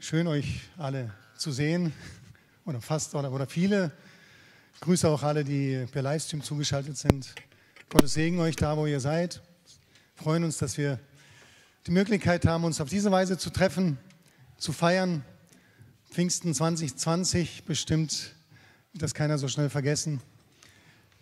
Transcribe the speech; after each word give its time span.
Schön, 0.00 0.28
euch 0.28 0.60
alle 0.76 1.12
zu 1.36 1.50
sehen 1.50 1.92
oder 2.64 2.80
fast 2.80 3.16
oder, 3.16 3.32
oder 3.32 3.48
viele. 3.48 3.90
Ich 4.74 4.80
grüße 4.80 5.08
auch 5.08 5.24
alle, 5.24 5.42
die 5.42 5.86
per 5.90 6.02
Livestream 6.02 6.40
zugeschaltet 6.40 6.96
sind. 6.96 7.34
Gottes 7.88 8.14
Segen 8.14 8.38
euch 8.38 8.54
da, 8.54 8.76
wo 8.76 8.86
ihr 8.86 9.00
seid. 9.00 9.42
Wir 10.14 10.22
freuen 10.22 10.44
uns, 10.44 10.58
dass 10.58 10.78
wir 10.78 11.00
die 11.88 11.90
Möglichkeit 11.90 12.46
haben, 12.46 12.62
uns 12.62 12.80
auf 12.80 12.88
diese 12.88 13.10
Weise 13.10 13.38
zu 13.38 13.50
treffen, 13.50 13.98
zu 14.56 14.72
feiern. 14.72 15.24
Pfingsten 16.12 16.54
2020, 16.54 17.64
bestimmt 17.64 18.36
wird 18.92 19.02
das 19.02 19.14
keiner 19.14 19.36
so 19.36 19.48
schnell 19.48 19.68
vergessen. 19.68 20.20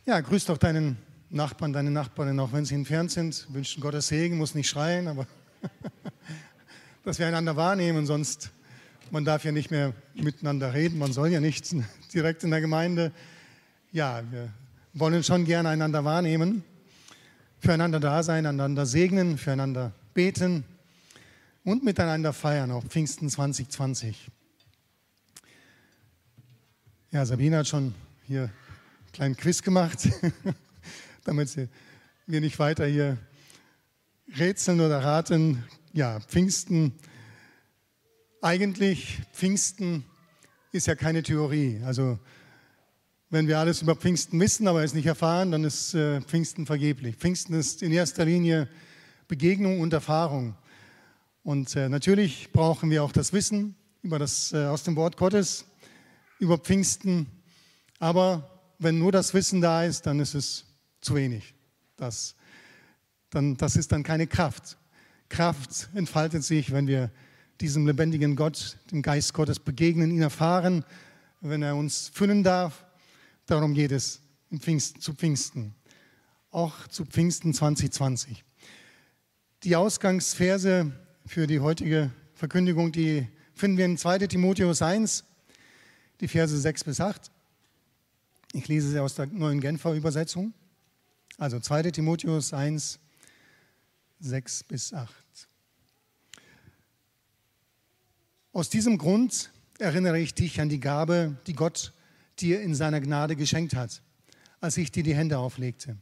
Ja, 0.04 0.20
grüß 0.20 0.44
doch 0.44 0.58
deinen 0.58 0.98
Nachbarn, 1.30 1.72
deine 1.72 1.90
Nachbarin, 1.90 2.38
auch 2.40 2.52
wenn 2.52 2.66
sie 2.66 2.74
entfernt 2.74 3.10
sind. 3.10 3.46
Wünschen 3.48 3.80
Gottes 3.80 4.08
Segen, 4.08 4.36
muss 4.36 4.54
nicht 4.54 4.68
schreien, 4.68 5.08
aber 5.08 5.26
dass 7.04 7.18
wir 7.18 7.26
einander 7.26 7.56
wahrnehmen, 7.56 8.04
sonst 8.04 8.50
man 9.10 9.24
darf 9.24 9.44
ja 9.44 9.52
nicht 9.52 9.70
mehr 9.70 9.92
miteinander 10.14 10.74
reden, 10.74 10.98
man 10.98 11.12
soll 11.12 11.28
ja 11.28 11.40
nicht 11.40 11.74
direkt 12.14 12.44
in 12.44 12.50
der 12.50 12.60
Gemeinde. 12.60 13.12
Ja, 13.92 14.22
wir 14.30 14.50
wollen 14.92 15.22
schon 15.22 15.44
gerne 15.44 15.68
einander 15.68 16.04
wahrnehmen, 16.04 16.64
füreinander 17.60 18.00
da 18.00 18.22
sein, 18.22 18.46
einander 18.46 18.86
segnen, 18.86 19.38
füreinander 19.38 19.92
beten 20.14 20.64
und 21.64 21.84
miteinander 21.84 22.32
feiern, 22.32 22.70
auch 22.70 22.84
Pfingsten 22.84 23.28
2020. 23.28 24.30
Ja, 27.12 27.24
Sabine 27.24 27.58
hat 27.58 27.68
schon 27.68 27.94
hier 28.26 28.42
einen 28.42 29.12
kleinen 29.12 29.36
Quiz 29.36 29.62
gemacht, 29.62 30.08
damit 31.24 31.56
wir 32.26 32.40
nicht 32.40 32.58
weiter 32.58 32.86
hier 32.86 33.16
rätseln 34.36 34.80
oder 34.80 35.02
raten. 35.02 35.64
Ja, 35.92 36.20
Pfingsten 36.20 36.92
eigentlich, 38.42 39.18
Pfingsten 39.32 40.04
ist 40.72 40.86
ja 40.86 40.94
keine 40.94 41.22
Theorie. 41.22 41.80
Also 41.84 42.18
wenn 43.30 43.48
wir 43.48 43.58
alles 43.58 43.82
über 43.82 43.96
Pfingsten 43.96 44.38
wissen, 44.38 44.68
aber 44.68 44.84
es 44.84 44.94
nicht 44.94 45.06
erfahren, 45.06 45.50
dann 45.50 45.64
ist 45.64 45.94
äh, 45.94 46.20
Pfingsten 46.20 46.66
vergeblich. 46.66 47.16
Pfingsten 47.16 47.54
ist 47.54 47.82
in 47.82 47.92
erster 47.92 48.24
Linie 48.24 48.68
Begegnung 49.28 49.80
und 49.80 49.92
Erfahrung. 49.92 50.54
Und 51.42 51.74
äh, 51.76 51.88
natürlich 51.88 52.52
brauchen 52.52 52.90
wir 52.90 53.02
auch 53.02 53.12
das 53.12 53.32
Wissen 53.32 53.74
über 54.02 54.18
das, 54.18 54.52
äh, 54.52 54.66
aus 54.66 54.84
dem 54.84 54.96
Wort 54.96 55.16
Gottes, 55.16 55.64
über 56.38 56.58
Pfingsten. 56.58 57.26
Aber 57.98 58.60
wenn 58.78 58.98
nur 58.98 59.12
das 59.12 59.34
Wissen 59.34 59.60
da 59.60 59.84
ist, 59.84 60.06
dann 60.06 60.20
ist 60.20 60.34
es 60.34 60.64
zu 61.00 61.14
wenig. 61.14 61.54
Das, 61.96 62.36
dann, 63.30 63.56
das 63.56 63.76
ist 63.76 63.90
dann 63.92 64.02
keine 64.02 64.26
Kraft. 64.26 64.76
Kraft 65.28 65.88
entfaltet 65.94 66.44
sich, 66.44 66.72
wenn 66.72 66.86
wir 66.86 67.10
diesem 67.60 67.86
lebendigen 67.86 68.36
Gott, 68.36 68.78
dem 68.90 69.02
Geist 69.02 69.34
Gottes 69.34 69.58
begegnen, 69.58 70.10
ihn 70.10 70.22
erfahren, 70.22 70.84
wenn 71.40 71.62
er 71.62 71.76
uns 71.76 72.08
füllen 72.08 72.42
darf. 72.42 72.84
Darum 73.46 73.74
geht 73.74 73.92
es 73.92 74.20
Pfingsten, 74.58 75.00
zu 75.00 75.14
Pfingsten, 75.14 75.74
auch 76.50 76.86
zu 76.88 77.04
Pfingsten 77.04 77.54
2020. 77.54 78.44
Die 79.62 79.76
Ausgangsverse 79.76 80.92
für 81.24 81.46
die 81.46 81.60
heutige 81.60 82.10
Verkündigung, 82.34 82.92
die 82.92 83.26
finden 83.54 83.78
wir 83.78 83.84
in 83.86 83.96
2 83.96 84.18
Timotheus 84.26 84.82
1, 84.82 85.24
die 86.20 86.28
Verse 86.28 86.56
6 86.56 86.84
bis 86.84 87.00
8. 87.00 87.30
Ich 88.52 88.68
lese 88.68 88.90
sie 88.90 89.00
aus 89.00 89.14
der 89.14 89.26
neuen 89.26 89.60
Genfer 89.60 89.92
Übersetzung. 89.92 90.54
Also 91.38 91.58
2 91.58 91.90
Timotheus 91.90 92.52
1, 92.52 92.98
6 94.20 94.64
bis 94.64 94.92
8. 94.92 95.14
Aus 98.56 98.70
diesem 98.70 98.96
Grund 98.96 99.50
erinnere 99.78 100.18
ich 100.18 100.32
dich 100.32 100.62
an 100.62 100.70
die 100.70 100.80
Gabe, 100.80 101.36
die 101.46 101.52
Gott 101.52 101.92
dir 102.38 102.62
in 102.62 102.74
seiner 102.74 103.02
Gnade 103.02 103.36
geschenkt 103.36 103.76
hat, 103.76 104.00
als 104.62 104.78
ich 104.78 104.90
dir 104.90 105.02
die 105.02 105.14
Hände 105.14 105.36
auflegte. 105.36 105.98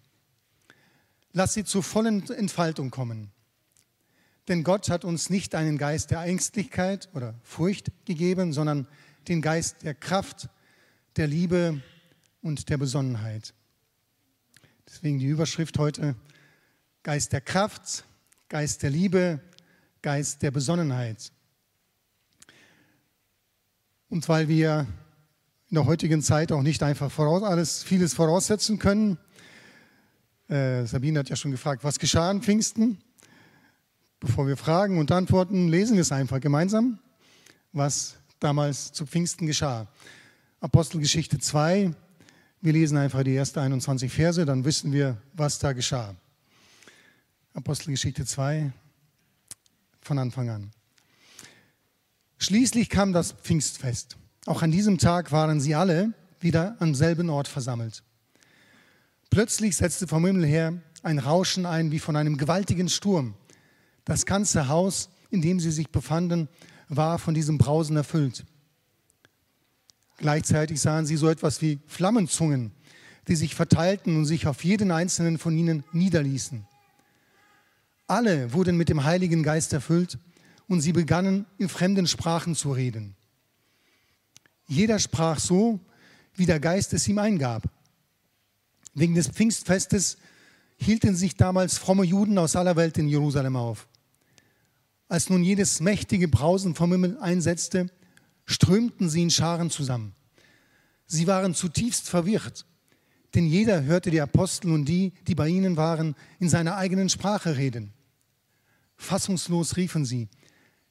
Lass 1.32 1.54
sie 1.54 1.64
zur 1.64 1.82
vollen 1.82 2.30
Entfaltung 2.30 2.92
kommen. 2.92 3.32
Denn 4.46 4.62
Gott 4.62 4.88
hat 4.88 5.04
uns 5.04 5.30
nicht 5.30 5.56
einen 5.56 5.78
Geist 5.78 6.12
der 6.12 6.20
Ängstlichkeit 6.20 7.08
oder 7.12 7.34
Furcht 7.42 7.90
gegeben, 8.04 8.52
sondern 8.52 8.86
den 9.26 9.42
Geist 9.42 9.82
der 9.82 9.94
Kraft, 9.96 10.48
der 11.16 11.26
Liebe 11.26 11.82
und 12.40 12.68
der 12.68 12.78
Besonnenheit. 12.78 13.52
Deswegen 14.88 15.18
die 15.18 15.26
Überschrift 15.26 15.76
heute, 15.76 16.14
Geist 17.02 17.32
der 17.32 17.40
Kraft, 17.40 18.04
Geist 18.48 18.84
der 18.84 18.90
Liebe, 18.90 19.40
Geist 20.02 20.42
der 20.42 20.52
Besonnenheit. 20.52 21.32
Und 24.14 24.28
weil 24.28 24.46
wir 24.46 24.86
in 25.70 25.74
der 25.74 25.86
heutigen 25.86 26.22
Zeit 26.22 26.52
auch 26.52 26.62
nicht 26.62 26.84
einfach 26.84 27.10
voraus, 27.10 27.42
alles, 27.42 27.82
vieles 27.82 28.14
voraussetzen 28.14 28.78
können. 28.78 29.18
Äh, 30.48 30.86
Sabine 30.86 31.18
hat 31.18 31.30
ja 31.30 31.34
schon 31.34 31.50
gefragt, 31.50 31.82
was 31.82 31.98
geschah 31.98 32.30
an 32.30 32.40
Pfingsten? 32.40 32.98
Bevor 34.20 34.46
wir 34.46 34.56
fragen 34.56 34.98
und 34.98 35.10
antworten, 35.10 35.66
lesen 35.66 35.96
wir 35.96 36.02
es 36.02 36.12
einfach 36.12 36.38
gemeinsam, 36.38 37.00
was 37.72 38.14
damals 38.38 38.92
zu 38.92 39.04
Pfingsten 39.04 39.48
geschah. 39.48 39.88
Apostelgeschichte 40.60 41.40
2, 41.40 41.92
wir 42.60 42.72
lesen 42.72 42.96
einfach 42.96 43.24
die 43.24 43.34
ersten 43.34 43.58
21 43.58 44.12
Verse, 44.12 44.44
dann 44.44 44.64
wissen 44.64 44.92
wir, 44.92 45.16
was 45.32 45.58
da 45.58 45.72
geschah. 45.72 46.14
Apostelgeschichte 47.52 48.24
2 48.24 48.70
von 50.02 50.18
Anfang 50.20 50.50
an. 50.50 50.70
Schließlich 52.38 52.90
kam 52.90 53.12
das 53.12 53.32
Pfingstfest. 53.32 54.16
Auch 54.46 54.62
an 54.62 54.70
diesem 54.70 54.98
Tag 54.98 55.32
waren 55.32 55.60
sie 55.60 55.74
alle 55.74 56.12
wieder 56.40 56.76
am 56.80 56.94
selben 56.94 57.30
Ort 57.30 57.48
versammelt. 57.48 58.02
Plötzlich 59.30 59.76
setzte 59.76 60.06
vom 60.06 60.24
Himmel 60.26 60.44
her 60.44 60.74
ein 61.02 61.18
Rauschen 61.18 61.66
ein 61.66 61.90
wie 61.90 61.98
von 61.98 62.16
einem 62.16 62.36
gewaltigen 62.36 62.88
Sturm. 62.88 63.34
Das 64.04 64.26
ganze 64.26 64.68
Haus, 64.68 65.08
in 65.30 65.40
dem 65.40 65.60
sie 65.60 65.70
sich 65.70 65.90
befanden, 65.90 66.48
war 66.88 67.18
von 67.18 67.34
diesem 67.34 67.58
Brausen 67.58 67.96
erfüllt. 67.96 68.44
Gleichzeitig 70.18 70.80
sahen 70.80 71.06
sie 71.06 71.16
so 71.16 71.28
etwas 71.28 71.62
wie 71.62 71.80
Flammenzungen, 71.86 72.72
die 73.26 73.36
sich 73.36 73.54
verteilten 73.54 74.16
und 74.16 74.26
sich 74.26 74.46
auf 74.46 74.64
jeden 74.64 74.90
einzelnen 74.90 75.38
von 75.38 75.56
ihnen 75.56 75.82
niederließen. 75.92 76.66
Alle 78.06 78.52
wurden 78.52 78.76
mit 78.76 78.90
dem 78.90 79.04
Heiligen 79.04 79.42
Geist 79.42 79.72
erfüllt 79.72 80.18
und 80.68 80.80
sie 80.80 80.92
begannen 80.92 81.46
in 81.58 81.68
fremden 81.68 82.06
Sprachen 82.06 82.54
zu 82.54 82.72
reden. 82.72 83.16
Jeder 84.66 84.98
sprach 84.98 85.38
so, 85.38 85.80
wie 86.34 86.46
der 86.46 86.60
Geist 86.60 86.92
es 86.94 87.06
ihm 87.06 87.18
eingab. 87.18 87.64
Wegen 88.94 89.14
des 89.14 89.28
Pfingstfestes 89.28 90.16
hielten 90.76 91.14
sich 91.14 91.36
damals 91.36 91.78
fromme 91.78 92.04
Juden 92.04 92.38
aus 92.38 92.56
aller 92.56 92.76
Welt 92.76 92.98
in 92.98 93.08
Jerusalem 93.08 93.56
auf. 93.56 93.88
Als 95.08 95.30
nun 95.30 95.42
jedes 95.42 95.80
mächtige 95.80 96.28
Brausen 96.28 96.74
vom 96.74 96.90
Himmel 96.92 97.18
einsetzte, 97.18 97.90
strömten 98.46 99.08
sie 99.08 99.22
in 99.22 99.30
Scharen 99.30 99.70
zusammen. 99.70 100.14
Sie 101.06 101.26
waren 101.26 101.54
zutiefst 101.54 102.08
verwirrt, 102.08 102.64
denn 103.34 103.46
jeder 103.46 103.84
hörte 103.84 104.10
die 104.10 104.20
Apostel 104.20 104.72
und 104.72 104.86
die, 104.86 105.12
die 105.26 105.34
bei 105.34 105.48
ihnen 105.48 105.76
waren, 105.76 106.14
in 106.38 106.48
seiner 106.48 106.76
eigenen 106.76 107.08
Sprache 107.08 107.56
reden. 107.56 107.92
Fassungslos 108.96 109.76
riefen 109.76 110.04
sie, 110.04 110.28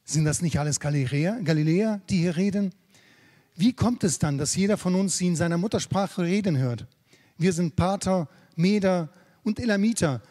sind 0.04 0.26
das 0.26 0.42
nicht 0.42 0.60
alles 0.60 0.80
Galiläer, 0.80 1.40
Galiläer, 1.44 2.02
die 2.10 2.18
hier 2.18 2.36
reden? 2.36 2.74
Wie 3.56 3.74
kommt 3.74 4.04
es 4.04 4.20
dann, 4.20 4.38
dass 4.38 4.56
jeder 4.56 4.78
von 4.78 4.96
uns 4.96 5.18
sie 5.18 5.28
in 5.28 5.36
seiner 5.36 5.58
Muttersprache 5.58 6.24
reden 6.24 6.58
hört? 6.58 6.86
Wir 7.38 7.54
sind 7.54 7.76
Pater, 7.76 8.28
Meder 8.56 9.10
und 9.44 9.60
Elamiter. 9.60 10.22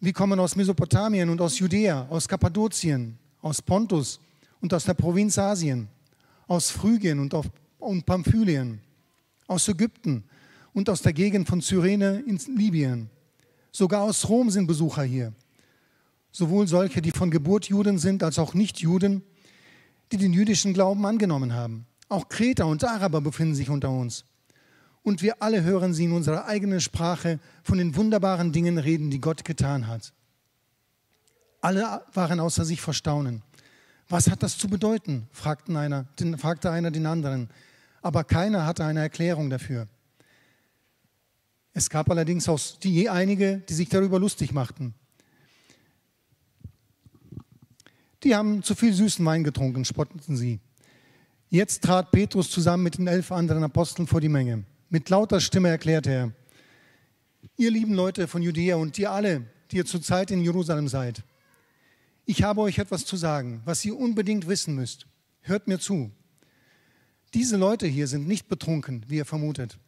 Wir 0.00 0.12
kommen 0.12 0.38
aus 0.38 0.56
Mesopotamien 0.56 1.28
und 1.28 1.40
aus 1.40 1.58
Judäa, 1.58 2.06
aus 2.08 2.28
Kappadokien, 2.28 3.18
aus 3.40 3.60
Pontus 3.60 4.20
und 4.60 4.72
aus 4.72 4.84
der 4.84 4.94
Provinz 4.94 5.38
Asien, 5.38 5.88
aus 6.46 6.70
Phrygien 6.70 7.18
und, 7.18 7.34
und 7.78 8.06
Pamphylien, 8.06 8.80
aus 9.46 9.68
Ägypten 9.68 10.24
und 10.72 10.88
aus 10.88 11.02
der 11.02 11.12
Gegend 11.12 11.48
von 11.48 11.60
Cyrene 11.60 12.22
in 12.26 12.38
Libyen. 12.56 13.10
Sogar 13.70 14.02
aus 14.02 14.28
Rom 14.28 14.50
sind 14.50 14.66
Besucher 14.66 15.02
hier 15.02 15.32
sowohl 16.34 16.66
solche, 16.66 17.00
die 17.00 17.12
von 17.12 17.30
Geburt 17.30 17.66
Juden 17.66 17.98
sind, 17.98 18.22
als 18.24 18.40
auch 18.40 18.54
Nichtjuden, 18.54 19.22
die 20.10 20.16
den 20.16 20.32
jüdischen 20.32 20.74
Glauben 20.74 21.06
angenommen 21.06 21.54
haben. 21.54 21.86
Auch 22.08 22.28
Kreter 22.28 22.66
und 22.66 22.82
Araber 22.84 23.20
befinden 23.20 23.54
sich 23.54 23.70
unter 23.70 23.90
uns. 23.90 24.24
Und 25.02 25.22
wir 25.22 25.40
alle 25.42 25.62
hören 25.62 25.94
sie 25.94 26.04
in 26.04 26.12
unserer 26.12 26.46
eigenen 26.46 26.80
Sprache 26.80 27.38
von 27.62 27.78
den 27.78 27.94
wunderbaren 27.94 28.52
Dingen 28.52 28.78
reden, 28.78 29.10
die 29.10 29.20
Gott 29.20 29.44
getan 29.44 29.86
hat. 29.86 30.12
Alle 31.60 32.02
waren 32.12 32.40
außer 32.40 32.64
sich 32.64 32.80
vor 32.80 32.94
Staunen. 32.94 33.42
Was 34.08 34.28
hat 34.28 34.42
das 34.42 34.58
zu 34.58 34.68
bedeuten? 34.68 35.28
fragten 35.30 35.76
einer, 35.76 36.04
den, 36.18 36.36
fragte 36.36 36.70
einer 36.70 36.90
den 36.90 37.06
anderen. 37.06 37.48
Aber 38.02 38.24
keiner 38.24 38.66
hatte 38.66 38.84
eine 38.84 39.00
Erklärung 39.00 39.50
dafür. 39.50 39.86
Es 41.72 41.88
gab 41.88 42.10
allerdings 42.10 42.48
auch 42.48 42.60
die 42.82 43.08
einige, 43.08 43.58
die 43.68 43.74
sich 43.74 43.88
darüber 43.88 44.18
lustig 44.18 44.52
machten. 44.52 44.94
Die 48.24 48.34
haben 48.34 48.62
zu 48.62 48.74
viel 48.74 48.94
süßen 48.94 49.24
Wein 49.24 49.44
getrunken, 49.44 49.84
spotteten 49.84 50.36
sie. 50.36 50.58
Jetzt 51.50 51.84
trat 51.84 52.10
Petrus 52.10 52.50
zusammen 52.50 52.82
mit 52.82 52.96
den 52.96 53.06
elf 53.06 53.30
anderen 53.30 53.62
Aposteln 53.62 54.08
vor 54.08 54.20
die 54.20 54.30
Menge. 54.30 54.64
Mit 54.88 55.10
lauter 55.10 55.40
Stimme 55.40 55.68
erklärte 55.68 56.10
er, 56.10 56.32
ihr 57.56 57.70
lieben 57.70 57.94
Leute 57.94 58.26
von 58.26 58.42
Judäa 58.42 58.76
und 58.76 58.98
ihr 58.98 59.10
alle, 59.10 59.44
die 59.70 59.76
ihr 59.76 59.84
zurzeit 59.84 60.30
in 60.30 60.42
Jerusalem 60.42 60.88
seid, 60.88 61.22
ich 62.24 62.42
habe 62.42 62.62
euch 62.62 62.78
etwas 62.78 63.04
zu 63.04 63.16
sagen, 63.16 63.60
was 63.66 63.84
ihr 63.84 63.98
unbedingt 63.98 64.48
wissen 64.48 64.74
müsst. 64.74 65.06
Hört 65.42 65.68
mir 65.68 65.78
zu. 65.78 66.10
Diese 67.34 67.58
Leute 67.58 67.86
hier 67.86 68.06
sind 68.06 68.26
nicht 68.26 68.48
betrunken, 68.48 69.04
wie 69.08 69.16
ihr 69.16 69.26
vermutet. 69.26 69.78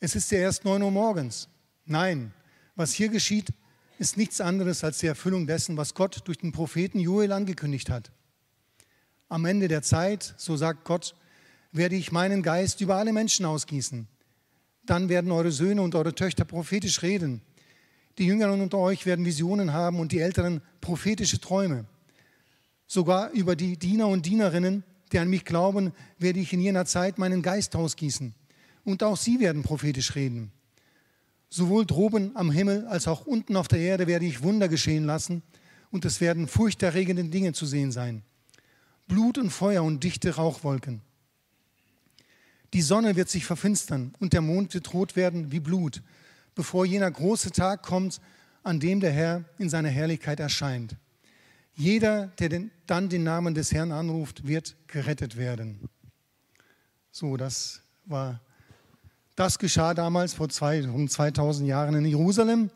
Es 0.00 0.14
ist 0.14 0.30
ja 0.30 0.38
erst 0.38 0.66
9 0.66 0.82
Uhr 0.82 0.90
morgens. 0.90 1.48
Nein, 1.86 2.34
was 2.76 2.92
hier 2.92 3.08
geschieht, 3.08 3.54
ist 4.00 4.16
nichts 4.16 4.40
anderes 4.40 4.82
als 4.82 4.96
die 4.98 5.08
Erfüllung 5.08 5.46
dessen, 5.46 5.76
was 5.76 5.92
Gott 5.92 6.22
durch 6.24 6.38
den 6.38 6.52
Propheten 6.52 6.98
Joel 6.98 7.32
angekündigt 7.32 7.90
hat. 7.90 8.10
Am 9.28 9.44
Ende 9.44 9.68
der 9.68 9.82
Zeit, 9.82 10.34
so 10.38 10.56
sagt 10.56 10.84
Gott, 10.84 11.14
werde 11.70 11.96
ich 11.96 12.10
meinen 12.10 12.42
Geist 12.42 12.80
über 12.80 12.96
alle 12.96 13.12
Menschen 13.12 13.44
ausgießen. 13.44 14.08
Dann 14.86 15.10
werden 15.10 15.30
eure 15.30 15.52
Söhne 15.52 15.82
und 15.82 15.94
eure 15.94 16.14
Töchter 16.14 16.46
prophetisch 16.46 17.02
reden. 17.02 17.42
Die 18.16 18.24
Jüngeren 18.24 18.62
unter 18.62 18.78
euch 18.78 19.04
werden 19.04 19.26
Visionen 19.26 19.74
haben 19.74 20.00
und 20.00 20.12
die 20.12 20.20
Älteren 20.20 20.62
prophetische 20.80 21.38
Träume. 21.38 21.84
Sogar 22.86 23.30
über 23.32 23.54
die 23.54 23.76
Diener 23.76 24.08
und 24.08 24.24
Dienerinnen, 24.24 24.82
die 25.12 25.18
an 25.18 25.28
mich 25.28 25.44
glauben, 25.44 25.92
werde 26.18 26.40
ich 26.40 26.54
in 26.54 26.60
jener 26.60 26.86
Zeit 26.86 27.18
meinen 27.18 27.42
Geist 27.42 27.76
ausgießen. 27.76 28.34
Und 28.82 29.02
auch 29.02 29.18
sie 29.18 29.40
werden 29.40 29.62
prophetisch 29.62 30.14
reden. 30.14 30.52
Sowohl 31.50 31.84
droben 31.84 32.36
am 32.36 32.50
Himmel 32.50 32.86
als 32.86 33.08
auch 33.08 33.26
unten 33.26 33.56
auf 33.56 33.68
der 33.68 33.80
Erde 33.80 34.06
werde 34.06 34.24
ich 34.24 34.42
Wunder 34.42 34.68
geschehen 34.68 35.04
lassen 35.04 35.42
und 35.90 36.04
es 36.04 36.20
werden 36.20 36.46
furchterregende 36.46 37.24
Dinge 37.24 37.52
zu 37.52 37.66
sehen 37.66 37.90
sein. 37.90 38.22
Blut 39.08 39.36
und 39.36 39.50
Feuer 39.50 39.82
und 39.82 40.04
dichte 40.04 40.36
Rauchwolken. 40.36 41.02
Die 42.72 42.82
Sonne 42.82 43.16
wird 43.16 43.28
sich 43.28 43.44
verfinstern 43.44 44.14
und 44.20 44.32
der 44.32 44.42
Mond 44.42 44.72
wird 44.74 44.94
rot 44.94 45.16
werden 45.16 45.50
wie 45.50 45.58
Blut, 45.58 46.02
bevor 46.54 46.86
jener 46.86 47.10
große 47.10 47.50
Tag 47.50 47.82
kommt, 47.82 48.20
an 48.62 48.78
dem 48.78 49.00
der 49.00 49.10
Herr 49.10 49.44
in 49.58 49.68
seiner 49.68 49.88
Herrlichkeit 49.88 50.38
erscheint. 50.38 50.96
Jeder, 51.74 52.28
der 52.38 52.48
den, 52.48 52.70
dann 52.86 53.08
den 53.08 53.24
Namen 53.24 53.54
des 53.54 53.72
Herrn 53.72 53.90
anruft, 53.90 54.46
wird 54.46 54.76
gerettet 54.86 55.36
werden. 55.36 55.88
So, 57.10 57.36
das 57.36 57.82
war, 58.04 58.40
das 59.40 59.58
geschah 59.58 59.94
damals 59.94 60.34
vor 60.34 60.50
zwei, 60.50 60.86
um 60.86 61.08
2000 61.08 61.66
Jahren 61.66 61.94
in 61.94 62.04
Jerusalem 62.04 62.68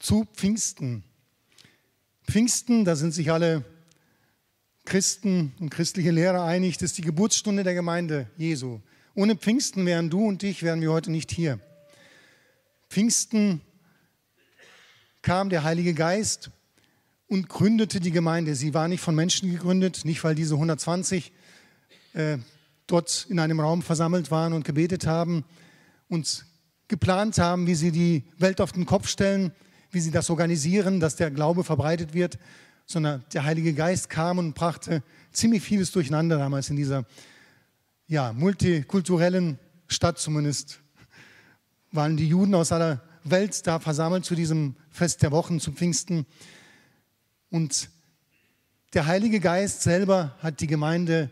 zu 0.00 0.26
Pfingsten. 0.34 1.04
Pfingsten, 2.28 2.84
da 2.84 2.96
sind 2.96 3.14
sich 3.14 3.30
alle 3.30 3.64
Christen 4.84 5.54
und 5.60 5.70
christliche 5.70 6.10
Lehrer 6.10 6.42
einig, 6.42 6.78
das 6.78 6.90
ist 6.90 6.98
die 6.98 7.02
Geburtsstunde 7.02 7.62
der 7.62 7.74
Gemeinde 7.74 8.28
Jesu. 8.36 8.80
Ohne 9.14 9.36
Pfingsten 9.36 9.86
wären 9.86 10.10
du 10.10 10.26
und 10.26 10.42
ich, 10.42 10.64
wären 10.64 10.80
wir 10.80 10.90
heute 10.90 11.12
nicht 11.12 11.30
hier. 11.30 11.60
Pfingsten 12.90 13.60
kam 15.22 15.50
der 15.50 15.62
Heilige 15.62 15.94
Geist 15.94 16.50
und 17.28 17.48
gründete 17.48 18.00
die 18.00 18.10
Gemeinde. 18.10 18.56
Sie 18.56 18.74
war 18.74 18.88
nicht 18.88 19.02
von 19.02 19.14
Menschen 19.14 19.52
gegründet, 19.52 20.04
nicht 20.04 20.24
weil 20.24 20.34
diese 20.34 20.54
120 20.54 21.30
äh, 22.14 22.38
dort 22.86 23.26
in 23.28 23.38
einem 23.38 23.60
Raum 23.60 23.82
versammelt 23.82 24.30
waren 24.30 24.52
und 24.52 24.64
gebetet 24.64 25.06
haben 25.06 25.44
und 26.08 26.46
geplant 26.88 27.38
haben, 27.38 27.66
wie 27.66 27.74
sie 27.74 27.90
die 27.90 28.24
Welt 28.38 28.60
auf 28.60 28.72
den 28.72 28.86
Kopf 28.86 29.08
stellen, 29.08 29.52
wie 29.90 30.00
sie 30.00 30.10
das 30.10 30.30
organisieren, 30.30 31.00
dass 31.00 31.16
der 31.16 31.30
Glaube 31.30 31.64
verbreitet 31.64 32.14
wird, 32.14 32.38
sondern 32.86 33.24
der 33.32 33.44
Heilige 33.44 33.72
Geist 33.72 34.10
kam 34.10 34.38
und 34.38 34.54
brachte 34.54 35.02
ziemlich 35.32 35.62
vieles 35.62 35.92
durcheinander 35.92 36.38
damals 36.38 36.68
in 36.68 36.76
dieser 36.76 37.06
ja, 38.06 38.32
multikulturellen 38.32 39.58
Stadt 39.86 40.18
zumindest. 40.18 40.80
Waren 41.92 42.16
die 42.16 42.28
Juden 42.28 42.54
aus 42.54 42.72
aller 42.72 43.02
Welt 43.22 43.66
da 43.66 43.78
versammelt 43.78 44.24
zu 44.24 44.34
diesem 44.34 44.76
Fest 44.90 45.22
der 45.22 45.30
Wochen, 45.30 45.60
zum 45.60 45.74
Pfingsten. 45.74 46.26
Und 47.50 47.88
der 48.92 49.06
Heilige 49.06 49.40
Geist 49.40 49.82
selber 49.82 50.36
hat 50.40 50.60
die 50.60 50.66
Gemeinde 50.66 51.30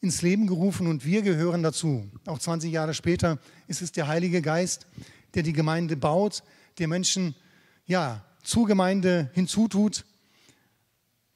ins 0.00 0.22
Leben 0.22 0.46
gerufen 0.46 0.86
und 0.86 1.04
wir 1.04 1.22
gehören 1.22 1.62
dazu. 1.62 2.10
Auch 2.26 2.38
20 2.38 2.70
Jahre 2.70 2.94
später 2.94 3.38
ist 3.66 3.82
es 3.82 3.92
der 3.92 4.08
Heilige 4.08 4.42
Geist, 4.42 4.86
der 5.34 5.42
die 5.42 5.52
Gemeinde 5.52 5.96
baut, 5.96 6.42
der 6.78 6.88
Menschen 6.88 7.34
ja, 7.86 8.24
zur 8.42 8.66
Gemeinde 8.66 9.30
hinzutut 9.34 10.04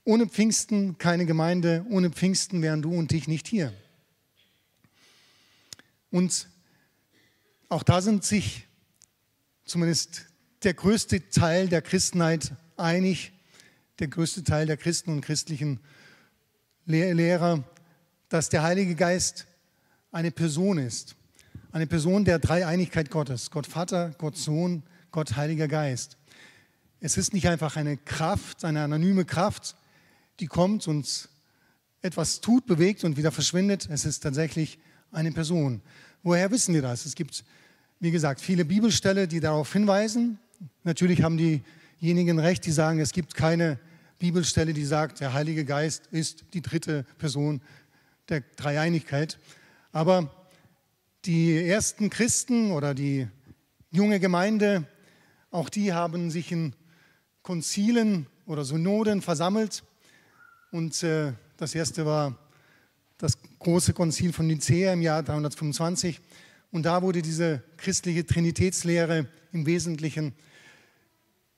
ohne 0.04 0.26
Pfingsten 0.26 0.98
keine 0.98 1.26
Gemeinde, 1.26 1.84
ohne 1.88 2.10
Pfingsten 2.10 2.62
wären 2.62 2.82
du 2.82 2.92
und 2.92 3.12
ich 3.12 3.28
nicht 3.28 3.46
hier. 3.46 3.72
Und 6.10 6.48
auch 7.68 7.82
da 7.82 8.00
sind 8.02 8.24
sich 8.24 8.66
zumindest 9.64 10.26
der 10.64 10.74
größte 10.74 11.30
Teil 11.30 11.68
der 11.68 11.82
Christenheit 11.82 12.52
einig, 12.76 13.32
der 13.98 14.08
größte 14.08 14.42
Teil 14.42 14.66
der 14.66 14.76
Christen 14.76 15.12
und 15.12 15.20
christlichen 15.20 15.78
Lehrer, 16.86 17.62
dass 18.30 18.48
der 18.48 18.62
Heilige 18.62 18.94
Geist 18.94 19.46
eine 20.12 20.30
Person 20.30 20.78
ist. 20.78 21.16
Eine 21.72 21.86
Person 21.86 22.24
der 22.24 22.38
Dreieinigkeit 22.38 23.10
Gottes. 23.10 23.50
Gott 23.50 23.66
Vater, 23.66 24.14
Gott 24.18 24.36
Sohn, 24.36 24.82
Gott 25.10 25.36
Heiliger 25.36 25.68
Geist. 25.68 26.16
Es 27.00 27.16
ist 27.16 27.34
nicht 27.34 27.48
einfach 27.48 27.76
eine 27.76 27.96
Kraft, 27.96 28.64
eine 28.64 28.82
anonyme 28.82 29.24
Kraft, 29.24 29.76
die 30.38 30.46
kommt 30.46 30.86
und 30.86 31.28
etwas 32.02 32.40
tut, 32.40 32.66
bewegt 32.66 33.04
und 33.04 33.16
wieder 33.16 33.32
verschwindet. 33.32 33.88
Es 33.90 34.04
ist 34.04 34.20
tatsächlich 34.20 34.78
eine 35.10 35.32
Person. 35.32 35.82
Woher 36.22 36.50
wissen 36.50 36.72
wir 36.72 36.82
das? 36.82 37.06
Es 37.06 37.14
gibt, 37.14 37.44
wie 37.98 38.10
gesagt, 38.10 38.40
viele 38.40 38.64
Bibelstelle, 38.64 39.26
die 39.26 39.40
darauf 39.40 39.72
hinweisen. 39.72 40.38
Natürlich 40.84 41.22
haben 41.22 41.36
diejenigen 41.36 42.38
recht, 42.38 42.64
die 42.64 42.72
sagen, 42.72 43.00
es 43.00 43.12
gibt 43.12 43.34
keine 43.34 43.78
Bibelstelle, 44.20 44.72
die 44.72 44.84
sagt, 44.84 45.20
der 45.20 45.32
Heilige 45.32 45.64
Geist 45.64 46.06
ist 46.10 46.44
die 46.52 46.60
dritte 46.60 47.04
Person 47.18 47.60
der 48.30 48.42
Dreieinigkeit. 48.56 49.38
Aber 49.92 50.34
die 51.24 51.64
ersten 51.66 52.08
Christen 52.10 52.72
oder 52.72 52.94
die 52.94 53.28
junge 53.90 54.20
Gemeinde, 54.20 54.86
auch 55.50 55.68
die 55.68 55.92
haben 55.92 56.30
sich 56.30 56.52
in 56.52 56.74
Konzilen 57.42 58.26
oder 58.46 58.64
Synoden 58.64 59.20
versammelt 59.22 59.82
und 60.70 61.02
äh, 61.02 61.32
das 61.56 61.74
erste 61.74 62.06
war 62.06 62.38
das 63.18 63.36
große 63.58 63.92
Konzil 63.92 64.32
von 64.32 64.46
Nicäa 64.46 64.92
im 64.92 65.02
Jahr 65.02 65.22
325. 65.22 66.20
Und 66.70 66.84
da 66.84 67.02
wurde 67.02 67.22
diese 67.22 67.62
christliche 67.76 68.24
Trinitätslehre 68.24 69.26
im 69.52 69.66
Wesentlichen 69.66 70.32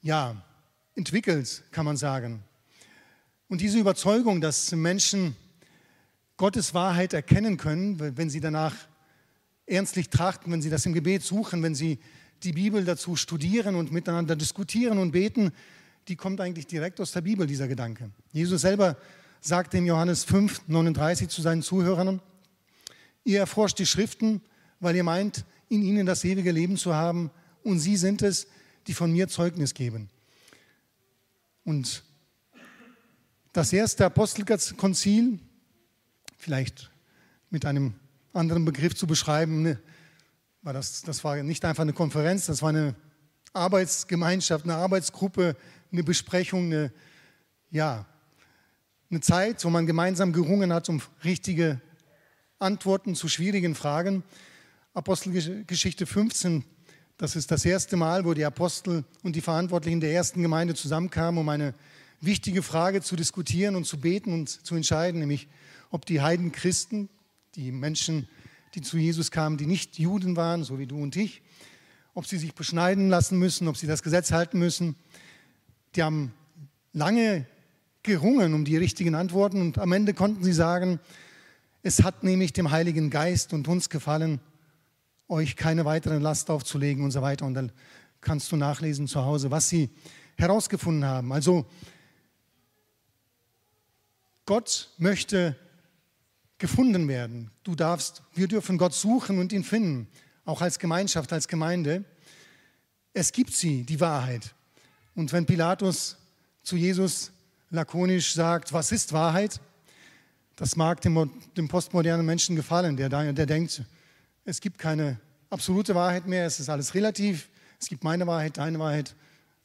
ja, 0.00 0.42
entwickelt, 0.96 1.62
kann 1.70 1.84
man 1.84 1.96
sagen. 1.96 2.42
Und 3.48 3.60
diese 3.60 3.78
Überzeugung, 3.78 4.40
dass 4.40 4.72
Menschen 4.72 5.36
Gottes 6.42 6.74
Wahrheit 6.74 7.12
erkennen 7.12 7.56
können, 7.56 8.00
wenn 8.16 8.28
sie 8.28 8.40
danach 8.40 8.74
ernstlich 9.64 10.08
trachten, 10.08 10.52
wenn 10.52 10.60
sie 10.60 10.70
das 10.70 10.84
im 10.86 10.92
Gebet 10.92 11.22
suchen, 11.22 11.62
wenn 11.62 11.76
sie 11.76 12.00
die 12.42 12.50
Bibel 12.50 12.84
dazu 12.84 13.14
studieren 13.14 13.76
und 13.76 13.92
miteinander 13.92 14.34
diskutieren 14.34 14.98
und 14.98 15.12
beten, 15.12 15.52
die 16.08 16.16
kommt 16.16 16.40
eigentlich 16.40 16.66
direkt 16.66 17.00
aus 17.00 17.12
der 17.12 17.20
Bibel, 17.20 17.46
dieser 17.46 17.68
Gedanke. 17.68 18.10
Jesus 18.32 18.62
selber 18.62 18.96
sagte 19.40 19.78
in 19.78 19.86
Johannes 19.86 20.24
5, 20.24 20.62
39 20.66 21.28
zu 21.28 21.42
seinen 21.42 21.62
Zuhörern, 21.62 22.20
ihr 23.22 23.38
erforscht 23.38 23.78
die 23.78 23.86
Schriften, 23.86 24.40
weil 24.80 24.96
ihr 24.96 25.04
meint, 25.04 25.44
in 25.68 25.80
ihnen 25.84 26.06
das 26.06 26.24
ewige 26.24 26.50
Leben 26.50 26.76
zu 26.76 26.92
haben, 26.92 27.30
und 27.62 27.78
sie 27.78 27.96
sind 27.96 28.20
es, 28.20 28.48
die 28.88 28.94
von 28.94 29.12
mir 29.12 29.28
Zeugnis 29.28 29.74
geben. 29.74 30.10
Und 31.64 32.02
das 33.52 33.72
erste 33.72 34.04
Apostelkonzil, 34.06 35.38
vielleicht 36.42 36.90
mit 37.50 37.64
einem 37.64 37.94
anderen 38.32 38.64
Begriff 38.64 38.96
zu 38.96 39.06
beschreiben, 39.06 39.62
ne, 39.62 39.78
war 40.62 40.72
das, 40.72 41.02
das 41.02 41.22
war 41.22 41.40
nicht 41.42 41.64
einfach 41.64 41.82
eine 41.82 41.92
Konferenz, 41.92 42.46
das 42.46 42.62
war 42.62 42.70
eine 42.70 42.96
Arbeitsgemeinschaft, 43.52 44.64
eine 44.64 44.74
Arbeitsgruppe 44.74 45.56
eine 45.92 46.02
Besprechung, 46.02 46.64
eine, 46.64 46.92
ja, 47.70 48.06
eine 49.08 49.20
Zeit, 49.20 49.64
wo 49.64 49.70
man 49.70 49.86
gemeinsam 49.86 50.32
gerungen 50.32 50.72
hat 50.72 50.88
um 50.88 51.00
richtige 51.22 51.80
Antworten 52.58 53.14
zu 53.14 53.28
schwierigen 53.28 53.76
Fragen. 53.76 54.24
Apostelgeschichte 54.94 56.06
15, 56.06 56.64
das 57.18 57.36
ist 57.36 57.52
das 57.52 57.64
erste 57.64 57.96
Mal, 57.96 58.24
wo 58.24 58.34
die 58.34 58.44
Apostel 58.44 59.04
und 59.22 59.36
die 59.36 59.42
Verantwortlichen 59.42 60.00
der 60.00 60.12
ersten 60.12 60.42
Gemeinde 60.42 60.74
zusammenkamen, 60.74 61.38
um 61.38 61.48
eine 61.48 61.74
wichtige 62.20 62.62
Frage 62.62 63.00
zu 63.00 63.14
diskutieren 63.14 63.76
und 63.76 63.84
zu 63.84 64.00
beten 64.00 64.32
und 64.32 64.48
zu 64.48 64.74
entscheiden, 64.74 65.20
nämlich 65.20 65.48
ob 65.92 66.04
die 66.06 66.20
Heidenchristen, 66.20 67.08
die 67.54 67.70
Menschen, 67.70 68.28
die 68.74 68.80
zu 68.80 68.98
Jesus 68.98 69.30
kamen, 69.30 69.56
die 69.56 69.66
nicht 69.66 70.00
Juden 70.00 70.34
waren, 70.34 70.64
so 70.64 70.80
wie 70.80 70.86
du 70.86 71.00
und 71.00 71.14
ich, 71.14 71.42
ob 72.14 72.26
sie 72.26 72.38
sich 72.38 72.54
beschneiden 72.54 73.08
lassen 73.08 73.38
müssen, 73.38 73.68
ob 73.68 73.76
sie 73.76 73.86
das 73.86 74.02
Gesetz 74.02 74.32
halten 74.32 74.58
müssen 74.58 74.96
die 75.94 76.02
haben 76.02 76.32
lange 76.92 77.46
gerungen 78.02 78.54
um 78.54 78.64
die 78.64 78.76
richtigen 78.76 79.14
Antworten 79.14 79.60
und 79.60 79.78
am 79.78 79.92
Ende 79.92 80.14
konnten 80.14 80.42
sie 80.42 80.52
sagen, 80.52 81.00
Es 81.84 82.04
hat 82.04 82.22
nämlich 82.22 82.52
dem 82.52 82.70
Heiligen 82.70 83.10
Geist 83.10 83.52
und 83.52 83.66
uns 83.66 83.90
gefallen, 83.90 84.40
euch 85.28 85.56
keine 85.56 85.84
weitere 85.84 86.18
Last 86.18 86.48
aufzulegen 86.48 87.02
und 87.02 87.10
so 87.10 87.22
weiter. 87.22 87.44
Und 87.44 87.54
dann 87.54 87.72
kannst 88.20 88.52
du 88.52 88.56
nachlesen 88.56 89.08
zu 89.08 89.24
Hause, 89.24 89.50
was 89.50 89.68
sie 89.68 89.90
herausgefunden 90.36 91.04
haben. 91.04 91.32
Also 91.32 91.66
Gott 94.46 94.90
möchte 94.98 95.56
gefunden 96.62 97.08
werden. 97.08 97.50
Du 97.64 97.74
darfst, 97.74 98.22
wir 98.34 98.46
dürfen 98.46 98.78
Gott 98.78 98.94
suchen 98.94 99.40
und 99.40 99.52
ihn 99.52 99.64
finden, 99.64 100.06
auch 100.44 100.62
als 100.62 100.78
Gemeinschaft, 100.78 101.32
als 101.32 101.48
Gemeinde. 101.48 102.04
Es 103.12 103.32
gibt 103.32 103.52
sie, 103.52 103.82
die 103.82 103.98
Wahrheit. 103.98 104.54
Und 105.16 105.32
wenn 105.32 105.44
Pilatus 105.44 106.16
zu 106.62 106.76
Jesus 106.76 107.32
lakonisch 107.70 108.32
sagt, 108.32 108.72
was 108.72 108.92
ist 108.92 109.12
Wahrheit? 109.12 109.60
Das 110.54 110.76
mag 110.76 111.00
dem, 111.00 111.32
dem 111.56 111.66
postmodernen 111.66 112.24
Menschen 112.24 112.54
gefallen, 112.54 112.96
der, 112.96 113.08
der 113.08 113.46
denkt, 113.46 113.82
es 114.44 114.60
gibt 114.60 114.78
keine 114.78 115.18
absolute 115.50 115.96
Wahrheit 115.96 116.28
mehr, 116.28 116.46
es 116.46 116.60
ist 116.60 116.68
alles 116.68 116.94
relativ, 116.94 117.48
es 117.80 117.88
gibt 117.88 118.04
meine 118.04 118.24
Wahrheit, 118.28 118.56
deine 118.56 118.78
Wahrheit, 118.78 119.16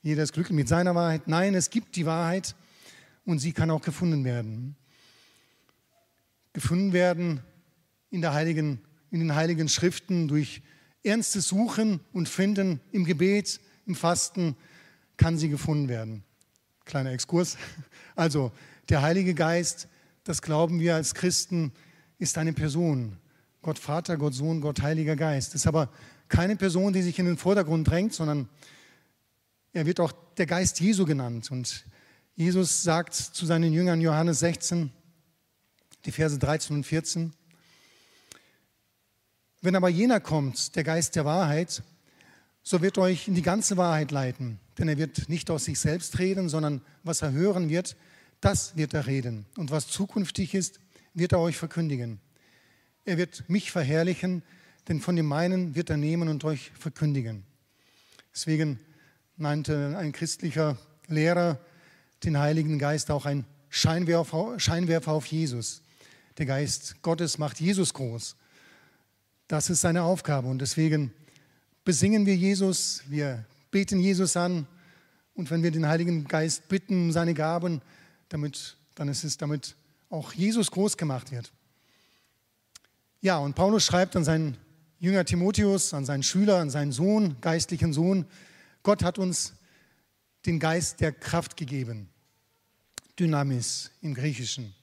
jeder 0.01 0.23
ist 0.23 0.33
glücklich 0.33 0.55
mit 0.55 0.67
seiner 0.67 0.95
Wahrheit. 0.95 1.27
Nein, 1.27 1.53
es 1.53 1.69
gibt 1.69 1.95
die 1.95 2.07
Wahrheit 2.07 2.55
und 3.23 3.37
sie 3.37 3.53
kann 3.53 3.69
auch 3.69 3.83
gefunden 3.83 4.25
werden. 4.25 4.75
Gefunden 6.57 6.91
werden 6.91 7.41
in, 8.09 8.21
der 8.21 8.33
heiligen, 8.33 8.79
in 9.11 9.19
den 9.19 9.35
heiligen 9.35 9.69
Schriften 9.69 10.27
durch 10.27 10.63
ernstes 11.03 11.47
Suchen 11.47 11.99
und 12.13 12.27
Finden 12.27 12.81
im 12.91 13.05
Gebet, 13.05 13.59
im 13.85 13.93
Fasten 13.93 14.55
kann 15.17 15.37
sie 15.37 15.49
gefunden 15.49 15.87
werden. 15.87 16.23
Kleiner 16.83 17.11
Exkurs. 17.11 17.57
Also 18.15 18.51
der 18.89 19.03
Heilige 19.03 19.35
Geist, 19.35 19.87
das 20.23 20.41
glauben 20.41 20.79
wir 20.79 20.95
als 20.95 21.13
Christen, 21.13 21.73
ist 22.17 22.39
eine 22.39 22.53
Person. 22.53 23.17
Gott 23.61 23.77
Vater, 23.77 24.17
Gott 24.17 24.33
Sohn, 24.33 24.59
Gott 24.59 24.81
Heiliger 24.81 25.15
Geist. 25.15 25.53
Ist 25.53 25.67
aber 25.67 25.91
keine 26.27 26.55
Person, 26.55 26.91
die 26.91 27.03
sich 27.03 27.19
in 27.19 27.27
den 27.27 27.37
Vordergrund 27.37 27.87
drängt, 27.87 28.15
sondern 28.15 28.49
er 29.73 29.85
wird 29.85 29.99
auch 29.99 30.11
der 30.37 30.47
Geist 30.47 30.79
Jesu 30.79 31.05
genannt. 31.05 31.51
Und 31.51 31.85
Jesus 32.33 32.81
sagt 32.81 33.13
zu 33.13 33.45
seinen 33.45 33.73
Jüngern 33.73 34.01
Johannes 34.01 34.39
16, 34.39 34.91
die 36.05 36.11
Verse 36.11 36.37
13 36.37 36.77
und 36.77 36.83
14, 36.83 37.33
wenn 39.61 39.75
aber 39.75 39.89
jener 39.89 40.19
kommt, 40.19 40.75
der 40.75 40.83
Geist 40.83 41.15
der 41.15 41.25
Wahrheit, 41.25 41.83
so 42.63 42.81
wird 42.81 42.97
euch 42.97 43.27
in 43.27 43.35
die 43.35 43.41
ganze 43.41 43.77
Wahrheit 43.77 44.11
leiten. 44.11 44.59
Denn 44.77 44.87
er 44.87 44.97
wird 44.97 45.29
nicht 45.29 45.49
aus 45.49 45.65
sich 45.65 45.79
selbst 45.79 46.19
reden, 46.19 46.47
sondern 46.47 46.81
was 47.03 47.21
er 47.21 47.31
hören 47.31 47.69
wird, 47.69 47.95
das 48.39 48.75
wird 48.75 48.93
er 48.93 49.07
reden. 49.07 49.45
Und 49.57 49.71
was 49.71 49.87
zukünftig 49.87 50.53
ist, 50.53 50.79
wird 51.13 51.31
er 51.31 51.39
euch 51.39 51.57
verkündigen. 51.57 52.19
Er 53.05 53.17
wird 53.17 53.49
mich 53.49 53.71
verherrlichen, 53.71 54.43
denn 54.87 55.01
von 55.01 55.15
dem 55.15 55.25
meinen 55.25 55.75
wird 55.75 55.89
er 55.89 55.97
nehmen 55.97 56.29
und 56.29 56.43
euch 56.43 56.71
verkündigen. 56.77 57.43
Deswegen 58.33 58.79
nannte 59.37 59.97
ein 59.97 60.11
christlicher 60.11 60.77
Lehrer 61.07 61.59
den 62.23 62.37
Heiligen 62.37 62.79
Geist 62.79 63.09
auch 63.11 63.25
ein 63.25 63.45
Scheinwerfer, 63.69 64.59
Scheinwerfer 64.59 65.13
auf 65.13 65.25
Jesus. 65.25 65.81
Der 66.37 66.45
Geist 66.45 67.01
Gottes 67.01 67.37
macht 67.37 67.59
Jesus 67.59 67.93
groß. 67.93 68.35
Das 69.47 69.69
ist 69.69 69.81
seine 69.81 70.03
Aufgabe 70.03 70.47
und 70.47 70.59
deswegen 70.59 71.13
besingen 71.83 72.25
wir 72.25 72.35
Jesus, 72.35 73.03
wir 73.07 73.45
beten 73.71 73.99
Jesus 73.99 74.35
an 74.35 74.67
und 75.33 75.49
wenn 75.51 75.63
wir 75.63 75.71
den 75.71 75.87
Heiligen 75.87 76.27
Geist 76.27 76.67
bitten 76.67 77.11
seine 77.11 77.33
Gaben, 77.33 77.81
damit, 78.29 78.75
dann 78.95 79.07
ist 79.07 79.23
es 79.23 79.37
damit 79.37 79.75
auch 80.09 80.33
Jesus 80.33 80.71
groß 80.71 80.97
gemacht 80.97 81.31
wird. 81.31 81.51
Ja, 83.21 83.37
und 83.37 83.55
Paulus 83.55 83.85
schreibt 83.85 84.15
an 84.15 84.23
seinen 84.23 84.57
Jünger 84.99 85.25
Timotheus, 85.25 85.93
an 85.93 86.05
seinen 86.05 86.23
Schüler, 86.23 86.57
an 86.57 86.69
seinen 86.69 86.91
Sohn, 86.91 87.37
geistlichen 87.41 87.93
Sohn, 87.93 88.25
Gott 88.83 89.03
hat 89.03 89.17
uns 89.19 89.53
den 90.45 90.59
Geist 90.59 91.01
der 91.01 91.11
Kraft 91.11 91.57
gegeben. 91.57 92.09
Dynamis 93.19 93.91
im 94.01 94.13
Griechischen. 94.13 94.73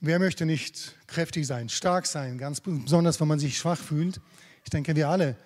Wer 0.00 0.18
möchte 0.18 0.44
nicht 0.44 0.94
kräftig 1.06 1.46
sein, 1.46 1.70
stark 1.70 2.06
sein, 2.06 2.36
ganz 2.36 2.60
besonders, 2.60 3.18
wenn 3.18 3.28
man 3.28 3.38
sich 3.38 3.56
schwach 3.56 3.78
fühlt? 3.78 4.20
Ich 4.62 4.68
denke, 4.68 4.94
wir 4.94 5.08
alle 5.08 5.36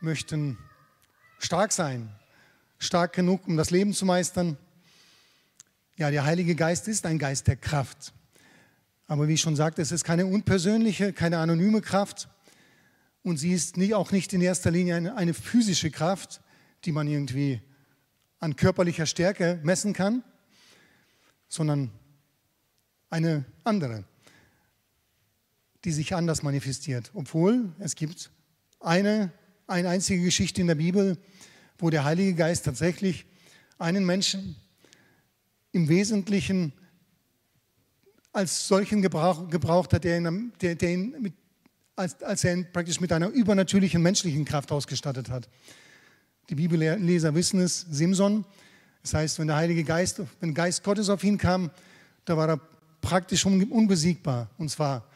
möchten 0.00 0.58
stark 1.38 1.72
sein, 1.72 2.14
stark 2.78 3.14
genug, 3.14 3.48
um 3.48 3.56
das 3.56 3.70
Leben 3.70 3.94
zu 3.94 4.04
meistern. 4.04 4.58
Ja, 5.96 6.10
der 6.10 6.26
Heilige 6.26 6.54
Geist 6.54 6.86
ist 6.86 7.06
ein 7.06 7.18
Geist 7.18 7.46
der 7.46 7.56
Kraft. 7.56 8.12
Aber 9.06 9.26
wie 9.26 9.34
ich 9.34 9.40
schon 9.40 9.56
sagte, 9.56 9.80
es 9.80 9.90
ist 9.90 10.04
keine 10.04 10.26
unpersönliche, 10.26 11.14
keine 11.14 11.38
anonyme 11.38 11.80
Kraft. 11.80 12.28
Und 13.22 13.38
sie 13.38 13.52
ist 13.52 13.78
nie, 13.78 13.94
auch 13.94 14.12
nicht 14.12 14.34
in 14.34 14.42
erster 14.42 14.70
Linie 14.70 14.96
eine, 14.96 15.16
eine 15.16 15.32
physische 15.32 15.90
Kraft, 15.90 16.42
die 16.84 16.92
man 16.92 17.08
irgendwie 17.08 17.62
an 18.38 18.54
körperlicher 18.54 19.06
Stärke 19.06 19.58
messen 19.62 19.94
kann, 19.94 20.22
sondern 21.48 21.90
eine 23.10 23.44
andere, 23.64 24.04
die 25.84 25.92
sich 25.92 26.14
anders 26.14 26.42
manifestiert. 26.42 27.10
Obwohl 27.14 27.72
es 27.78 27.94
gibt 27.94 28.30
eine, 28.80 29.32
eine 29.66 29.88
einzige 29.88 30.22
Geschichte 30.22 30.60
in 30.60 30.66
der 30.66 30.74
Bibel, 30.74 31.18
wo 31.78 31.90
der 31.90 32.04
Heilige 32.04 32.34
Geist 32.34 32.64
tatsächlich 32.64 33.24
einen 33.78 34.04
Menschen 34.04 34.56
im 35.72 35.88
Wesentlichen 35.88 36.72
als 38.32 38.68
solchen 38.68 39.02
gebrauch, 39.02 39.48
gebraucht 39.48 39.92
hat, 39.92 40.04
der 40.04 40.18
ihn, 40.18 40.52
der, 40.60 40.74
der 40.74 40.90
ihn 40.90 41.14
mit, 41.20 41.34
als, 41.96 42.22
als 42.22 42.44
er 42.44 42.54
ihn 42.54 42.66
praktisch 42.72 43.00
mit 43.00 43.12
einer 43.12 43.28
übernatürlichen 43.28 44.02
menschlichen 44.02 44.44
Kraft 44.44 44.70
ausgestattet 44.70 45.30
hat. 45.30 45.48
Die 46.50 46.54
Bibelleser 46.54 47.34
wissen 47.34 47.60
es, 47.60 47.86
Simson. 47.90 48.44
Das 49.02 49.14
heißt, 49.14 49.38
wenn 49.38 49.48
der 49.48 49.56
Heilige 49.56 49.84
Geist, 49.84 50.20
wenn 50.40 50.54
Geist 50.54 50.82
Gottes 50.82 51.08
auf 51.08 51.22
ihn 51.24 51.38
kam, 51.38 51.70
da 52.24 52.36
war 52.36 52.48
er 52.48 52.60
praktisch 53.00 53.44
unbesiegbar, 53.46 54.50
und 54.58 54.70
zwar 54.70 55.06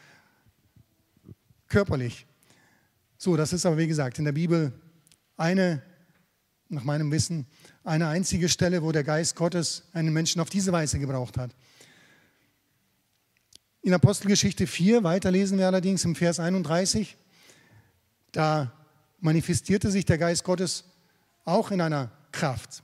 körperlich. 1.69 2.27
So, 3.17 3.37
das 3.37 3.53
ist 3.53 3.67
aber 3.67 3.79
wie 3.79 3.87
gesagt 3.87 4.19
in 4.19 4.25
der 4.25 4.33
Bibel 4.33 4.73
eine, 5.37 5.83
nach 6.69 6.85
meinem 6.85 7.11
Wissen, 7.11 7.47
eine 7.85 8.09
einzige 8.09 8.49
Stelle, 8.49 8.83
wo 8.83 8.93
der 8.93 9.05
Geist 9.05 9.37
Gottes 9.37 9.85
einen 9.93 10.13
Menschen 10.13 10.41
auf 10.41 10.51
diese 10.51 10.73
Weise 10.73 10.99
gebraucht 10.99 11.39
hat. 11.39 11.55
In 13.83 13.95
Apostelgeschichte 13.95 14.67
4, 14.67 15.03
weiterlesen 15.03 15.59
wir 15.59 15.67
allerdings 15.67 16.05
im 16.05 16.15
Vers 16.15 16.39
31, 16.39 17.17
da 18.31 18.73
manifestierte 19.21 19.91
sich 19.91 20.05
der 20.05 20.19
Geist 20.19 20.45
Gottes 20.45 20.85
auch 21.45 21.71
in 21.71 21.81
einer 21.81 22.11
Kraft. 22.31 22.83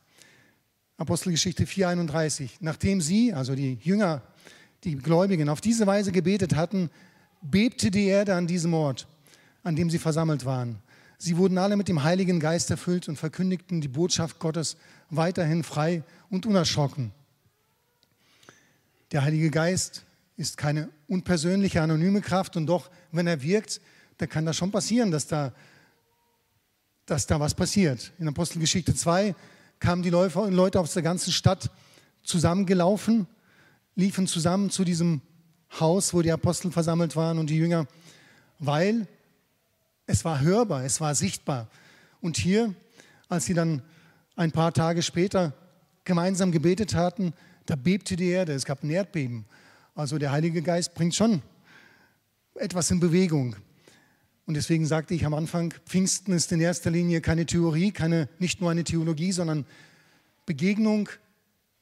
Apostelgeschichte 0.97 1.67
4, 1.67 1.88
31. 1.90 2.59
Nachdem 2.61 3.00
sie, 3.00 3.33
also 3.33 3.55
die 3.55 3.75
Jünger 3.83 4.23
die 4.85 4.97
Gläubigen 4.97 5.49
auf 5.49 5.61
diese 5.61 5.87
Weise 5.87 6.12
gebetet 6.12 6.54
hatten, 6.54 6.90
bebte 7.42 7.90
die 7.90 8.06
Erde 8.06 8.35
an 8.35 8.47
diesem 8.47 8.75
Ort, 8.75 9.06
an 9.62 9.76
dem 9.76 9.90
sie 9.90 9.99
versammelt 9.99 10.44
waren. 10.44 10.78
Sie 11.18 11.37
wurden 11.37 11.58
alle 11.58 11.76
mit 11.76 11.88
dem 11.88 12.04
Heiligen 12.04 12.38
Geist 12.38 12.70
erfüllt 12.70 13.08
und 13.08 13.16
verkündigten 13.16 13.80
die 13.80 13.88
Botschaft 13.88 14.38
Gottes 14.38 14.76
weiterhin 15.11 15.64
frei 15.64 16.04
und 16.30 16.47
unerschrocken. 16.47 17.12
Der 19.11 19.23
Heilige 19.23 19.50
Geist 19.50 20.04
ist 20.37 20.56
keine 20.56 20.90
unpersönliche, 21.08 21.82
anonyme 21.82 22.20
Kraft 22.20 22.56
und 22.56 22.66
doch, 22.66 22.90
wenn 23.11 23.26
er 23.26 23.42
wirkt, 23.42 23.80
da 24.18 24.26
kann 24.26 24.47
das 24.47 24.56
schon 24.56 24.70
passieren, 24.70 25.11
dass 25.11 25.26
da, 25.26 25.52
dass 27.06 27.26
da 27.26 27.40
was 27.40 27.54
passiert. 27.54 28.12
In 28.18 28.28
Apostelgeschichte 28.28 28.94
2 28.94 29.35
kamen 29.80 30.02
die 30.02 30.11
Leute 30.11 30.78
aus 30.78 30.92
der 30.92 31.02
ganzen 31.02 31.32
Stadt 31.32 31.70
zusammengelaufen 32.23 33.26
liefen 33.99 34.28
zusammen 34.28 34.71
zu 34.71 34.85
diesem 34.85 35.21
Haus, 35.81 36.14
wo 36.14 36.23
die 36.23 36.31
Apostel 36.31 36.71
versammelt 36.71 37.17
waren 37.17 37.37
und 37.37 37.50
die 37.50 37.57
Jünger, 37.57 37.88
weil 38.61 39.09
es 40.07 40.25
war 40.25 40.40
hörbar, 40.40 40.85
es 40.85 41.00
war 41.00 41.17
sichtbar. 41.17 41.69
Und 42.21 42.37
hier, 42.37 42.75
als 43.28 43.47
sie 43.47 43.55
dann 43.55 43.83
ein 44.37 44.52
paar 44.52 44.73
Tage 44.73 45.02
später 45.02 45.52
gemeinsam 46.05 46.52
gebetet 46.52 46.95
hatten, 46.95 47.35
da 47.67 47.75
bebte 47.75 48.14
die 48.14 48.28
Erde, 48.28 48.52
es 48.52 48.64
gab 48.64 48.85
ein 48.85 48.90
Erdbeben. 48.90 49.47
Also 49.97 50.17
der 50.17 50.31
Heilige 50.31 50.62
Geist 50.62 50.95
bringt 50.95 51.17
schon 51.17 51.43
etwas 52.55 52.93
in 52.93 53.00
Bewegung. 53.00 53.57
Und 54.47 54.55
deswegen 54.55 54.87
sagte 54.87 55.12
ich 55.14 55.26
am 55.26 55.35
Anfang, 55.35 55.75
Pfingsten 55.87 56.33
ist 56.33 56.52
in 56.52 56.61
erster 56.61 56.93
Linie 56.93 57.21
keine 57.21 57.47
Theorie, 57.47 57.90
keine, 57.90 58.28
nicht 58.38 58.61
nur 58.61 58.71
eine 58.71 58.85
Theologie, 58.85 59.33
sondern 59.33 59.67
Begegnung 60.47 61.09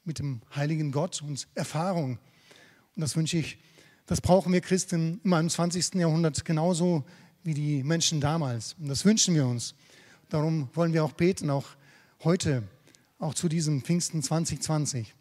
mit 0.06 0.18
dem 0.18 0.40
heiligen 0.54 0.92
Gott 0.92 1.20
und 1.22 1.48
Erfahrung. 1.54 2.18
Und 2.94 3.00
das 3.00 3.16
wünsche 3.16 3.38
ich, 3.38 3.58
das 4.06 4.20
brauchen 4.20 4.52
wir 4.52 4.60
Christen 4.60 5.20
im 5.25 5.32
21. 5.32 5.94
Jahrhundert 5.94 6.44
genauso 6.44 7.04
wie 7.42 7.54
die 7.54 7.82
Menschen 7.82 8.20
damals. 8.20 8.75
Und 8.80 8.88
das 8.88 9.04
wünschen 9.04 9.34
wir 9.34 9.46
uns. 9.46 9.75
Darum 10.28 10.68
wollen 10.75 10.92
wir 10.92 11.04
auch 11.04 11.12
beten, 11.12 11.50
auch 11.50 11.66
heute, 12.25 12.62
auch 13.18 13.34
zu 13.34 13.48
diesem 13.48 13.82
Pfingsten 13.82 14.22
2020. 14.22 15.14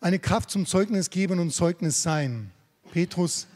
eine 0.00 0.18
Kraft 0.18 0.50
zum 0.50 0.64
Zeugnis 0.64 1.10
geben 1.10 1.40
und 1.40 1.52
Zeugnis 1.52 2.02
sein. 2.02 2.50
Petrus 2.90 3.46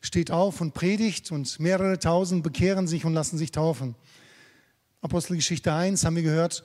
steht 0.00 0.30
auf 0.30 0.60
und 0.60 0.74
predigt 0.74 1.32
und 1.32 1.58
mehrere 1.58 1.98
tausend 1.98 2.42
bekehren 2.42 2.86
sich 2.86 3.04
und 3.04 3.14
lassen 3.14 3.36
sich 3.36 3.50
taufen. 3.50 3.96
Apostelgeschichte 5.00 5.72
1 5.72 6.04
haben 6.04 6.16
wir 6.16 6.22
gehört, 6.22 6.64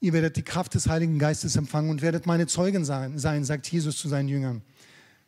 ihr 0.00 0.12
werdet 0.12 0.36
die 0.36 0.42
Kraft 0.42 0.74
des 0.74 0.88
Heiligen 0.88 1.18
Geistes 1.18 1.56
empfangen 1.56 1.90
und 1.90 2.02
werdet 2.02 2.26
meine 2.26 2.46
Zeugen 2.46 2.84
sein, 2.84 3.18
sein, 3.18 3.44
sagt 3.44 3.70
Jesus 3.70 3.96
zu 3.98 4.08
seinen 4.08 4.28
Jüngern. 4.28 4.62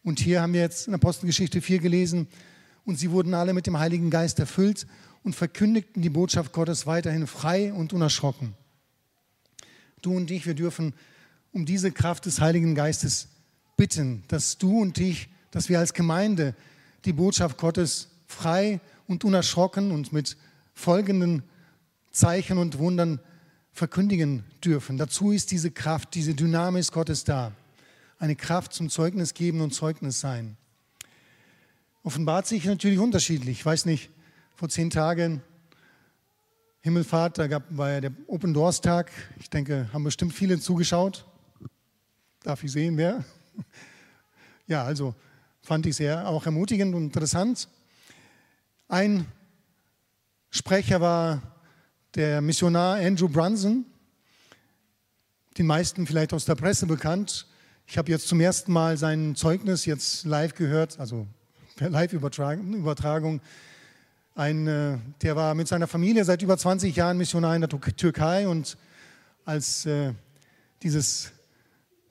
Und 0.02 0.18
hier 0.18 0.42
haben 0.42 0.52
wir 0.52 0.60
jetzt 0.60 0.88
in 0.88 0.94
Apostelgeschichte 0.94 1.60
4 1.60 1.78
gelesen, 1.78 2.26
und 2.84 2.98
sie 2.98 3.10
wurden 3.10 3.34
alle 3.34 3.52
mit 3.52 3.66
dem 3.66 3.78
Heiligen 3.78 4.10
Geist 4.10 4.40
erfüllt 4.40 4.86
und 5.22 5.36
verkündigten 5.36 6.02
die 6.02 6.10
Botschaft 6.10 6.52
Gottes 6.52 6.86
weiterhin 6.86 7.26
frei 7.26 7.72
und 7.72 7.92
unerschrocken. 7.92 8.54
Du 10.00 10.16
und 10.16 10.30
ich, 10.30 10.46
wir 10.46 10.54
dürfen 10.54 10.94
um 11.52 11.64
diese 11.64 11.92
Kraft 11.92 12.26
des 12.26 12.40
Heiligen 12.40 12.74
Geistes 12.74 13.28
bitten, 13.76 14.24
dass 14.28 14.58
du 14.58 14.80
und 14.80 14.98
ich, 14.98 15.28
dass 15.52 15.68
wir 15.68 15.78
als 15.78 15.94
Gemeinde 15.94 16.56
die 17.04 17.12
Botschaft 17.12 17.56
Gottes 17.58 18.08
frei 18.26 18.80
und 19.06 19.22
unerschrocken 19.22 19.92
und 19.92 20.12
mit 20.12 20.36
folgenden 20.74 21.42
Zeichen 22.10 22.58
und 22.58 22.78
Wundern 22.78 23.20
verkündigen 23.72 24.44
dürfen. 24.64 24.98
Dazu 24.98 25.32
ist 25.32 25.50
diese 25.50 25.70
Kraft, 25.70 26.14
diese 26.14 26.34
Dynamis 26.34 26.92
Gottes 26.92 27.24
da. 27.24 27.52
Eine 28.18 28.36
Kraft 28.36 28.72
zum 28.72 28.88
Zeugnis 28.88 29.34
geben 29.34 29.60
und 29.60 29.72
Zeugnis 29.72 30.20
sein. 30.20 30.56
Offenbart 32.04 32.46
sich 32.46 32.64
natürlich 32.64 32.98
unterschiedlich. 32.98 33.58
Ich 33.60 33.66
weiß 33.66 33.86
nicht, 33.86 34.10
vor 34.54 34.68
zehn 34.68 34.90
Tagen 34.90 35.42
Himmelfahrt, 36.82 37.38
da 37.38 37.46
gab, 37.46 37.62
war 37.70 37.92
ja 37.92 38.00
der 38.00 38.12
Open 38.26 38.52
Doors 38.52 38.80
Tag. 38.80 39.12
Ich 39.38 39.48
denke, 39.48 39.88
haben 39.92 40.02
bestimmt 40.02 40.34
viele 40.34 40.58
zugeschaut. 40.58 41.24
Darf 42.42 42.64
ich 42.64 42.72
sehen, 42.72 42.96
wer? 42.96 43.24
Ja, 44.68 44.84
also 44.84 45.14
fand 45.60 45.84
ich 45.86 45.96
sehr 45.96 46.26
auch 46.26 46.46
ermutigend 46.46 46.94
und 46.94 47.02
interessant. 47.02 47.68
Ein 48.88 49.26
Sprecher 50.50 51.00
war 51.00 51.42
der 52.14 52.42
Missionar 52.42 52.96
Andrew 52.96 53.28
Brunson, 53.28 53.86
den 55.56 55.66
meisten 55.66 56.06
vielleicht 56.06 56.32
aus 56.32 56.44
der 56.44 56.54
Presse 56.54 56.86
bekannt. 56.86 57.46
Ich 57.86 57.96
habe 57.96 58.10
jetzt 58.10 58.28
zum 58.28 58.40
ersten 58.40 58.72
Mal 58.72 58.96
sein 58.96 59.34
Zeugnis 59.34 59.86
jetzt 59.86 60.24
live 60.24 60.54
gehört, 60.54 61.00
also 61.00 61.26
per 61.76 61.90
Live-Übertragung. 61.90 63.40
Äh, 64.36 64.98
der 65.22 65.36
war 65.36 65.54
mit 65.54 65.68
seiner 65.68 65.86
Familie 65.86 66.24
seit 66.24 66.42
über 66.42 66.56
20 66.56 66.94
Jahren 66.94 67.18
Missionar 67.18 67.54
in 67.54 67.62
der 67.62 67.70
Türkei 67.70 68.46
und 68.46 68.76
als 69.44 69.86
äh, 69.86 70.12
dieses 70.82 71.32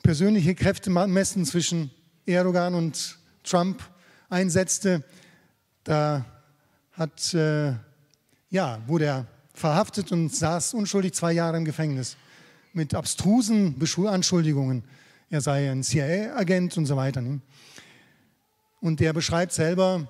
persönliche 0.03 0.55
Kräftemessen 0.55 1.46
zwischen 1.46 1.91
Erdogan 2.25 2.74
und 2.74 3.17
Trump 3.43 3.84
einsetzte, 4.29 5.03
da 5.84 6.25
hat, 6.93 7.34
äh, 7.34 7.74
ja, 8.50 8.79
wurde 8.88 9.05
er 9.05 9.27
verhaftet 9.53 10.12
und 10.12 10.34
saß 10.34 10.74
unschuldig 10.74 11.13
zwei 11.13 11.34
Jahre 11.34 11.58
im 11.58 11.65
Gefängnis 11.65 12.17
mit 12.74 12.93
abstrusen 12.96 13.75
Anschuldigungen. 14.08 14.84
Er 15.29 15.41
sei 15.41 15.70
ein 15.70 15.84
CIA-Agent 15.84 16.77
und 16.77 16.86
so 16.86 16.96
weiter. 16.96 17.22
Ne? 17.22 17.41
Und 18.79 19.00
der 19.00 19.13
beschreibt 19.13 19.53
selber 19.53 20.08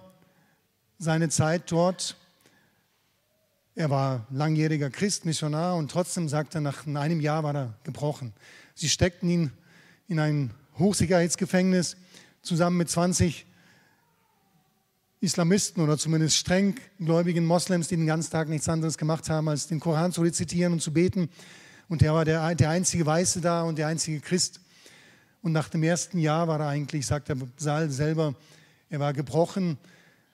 seine 0.98 1.30
Zeit 1.30 1.72
dort. 1.72 2.16
Er 3.76 3.90
war 3.90 4.28
langjähriger 4.30 4.90
Christ, 4.90 5.26
Missionar 5.26 5.76
und 5.76 5.92
trotzdem 5.92 6.28
sagt 6.28 6.56
er, 6.56 6.62
nach 6.62 6.86
einem 6.86 7.20
Jahr 7.20 7.44
war 7.44 7.56
er 7.56 7.74
gebrochen. 7.84 8.34
Sie 8.76 8.90
steckten 8.90 9.30
ihn 9.30 9.52
in 10.08 10.20
ein 10.20 10.52
Hochsicherheitsgefängnis 10.78 11.98
zusammen 12.42 12.78
mit 12.78 12.90
20 12.90 13.46
Islamisten 15.22 15.84
oder 15.84 16.00
zumindest 16.00 16.36
streng 16.36 16.76
gläubigen 17.00 17.46
Moslems, 17.46 17.88
die 17.88 17.96
den 17.96 18.08
ganzen 18.08 18.32
Tag 18.32 18.50
nichts 18.50 18.68
anderes 18.68 18.98
gemacht 18.98 19.30
haben, 19.30 19.48
als 19.48 19.68
den 19.68 19.80
Koran 19.80 20.12
zu 20.12 20.22
rezitieren 20.22 20.74
und 20.74 20.82
zu 20.82 20.92
beten. 20.92 21.30
Und 21.88 22.02
er 22.02 22.16
war 22.16 22.26
der, 22.26 22.56
der 22.56 22.72
einzige 22.72 23.06
Weiße 23.06 23.40
da 23.40 23.62
und 23.62 23.78
der 23.78 23.86
einzige 23.86 24.20
Christ. 24.20 24.60
Und 25.44 25.52
nach 25.52 25.70
dem 25.70 25.84
ersten 25.84 26.18
Jahr 26.18 26.48
war 26.48 26.60
er 26.60 26.70
eigentlich, 26.70 27.06
sagt 27.06 27.30
der 27.30 27.38
Saal 27.58 27.92
selber, 27.92 28.34
er 28.90 29.00
war 29.00 29.14
gebrochen 29.14 29.78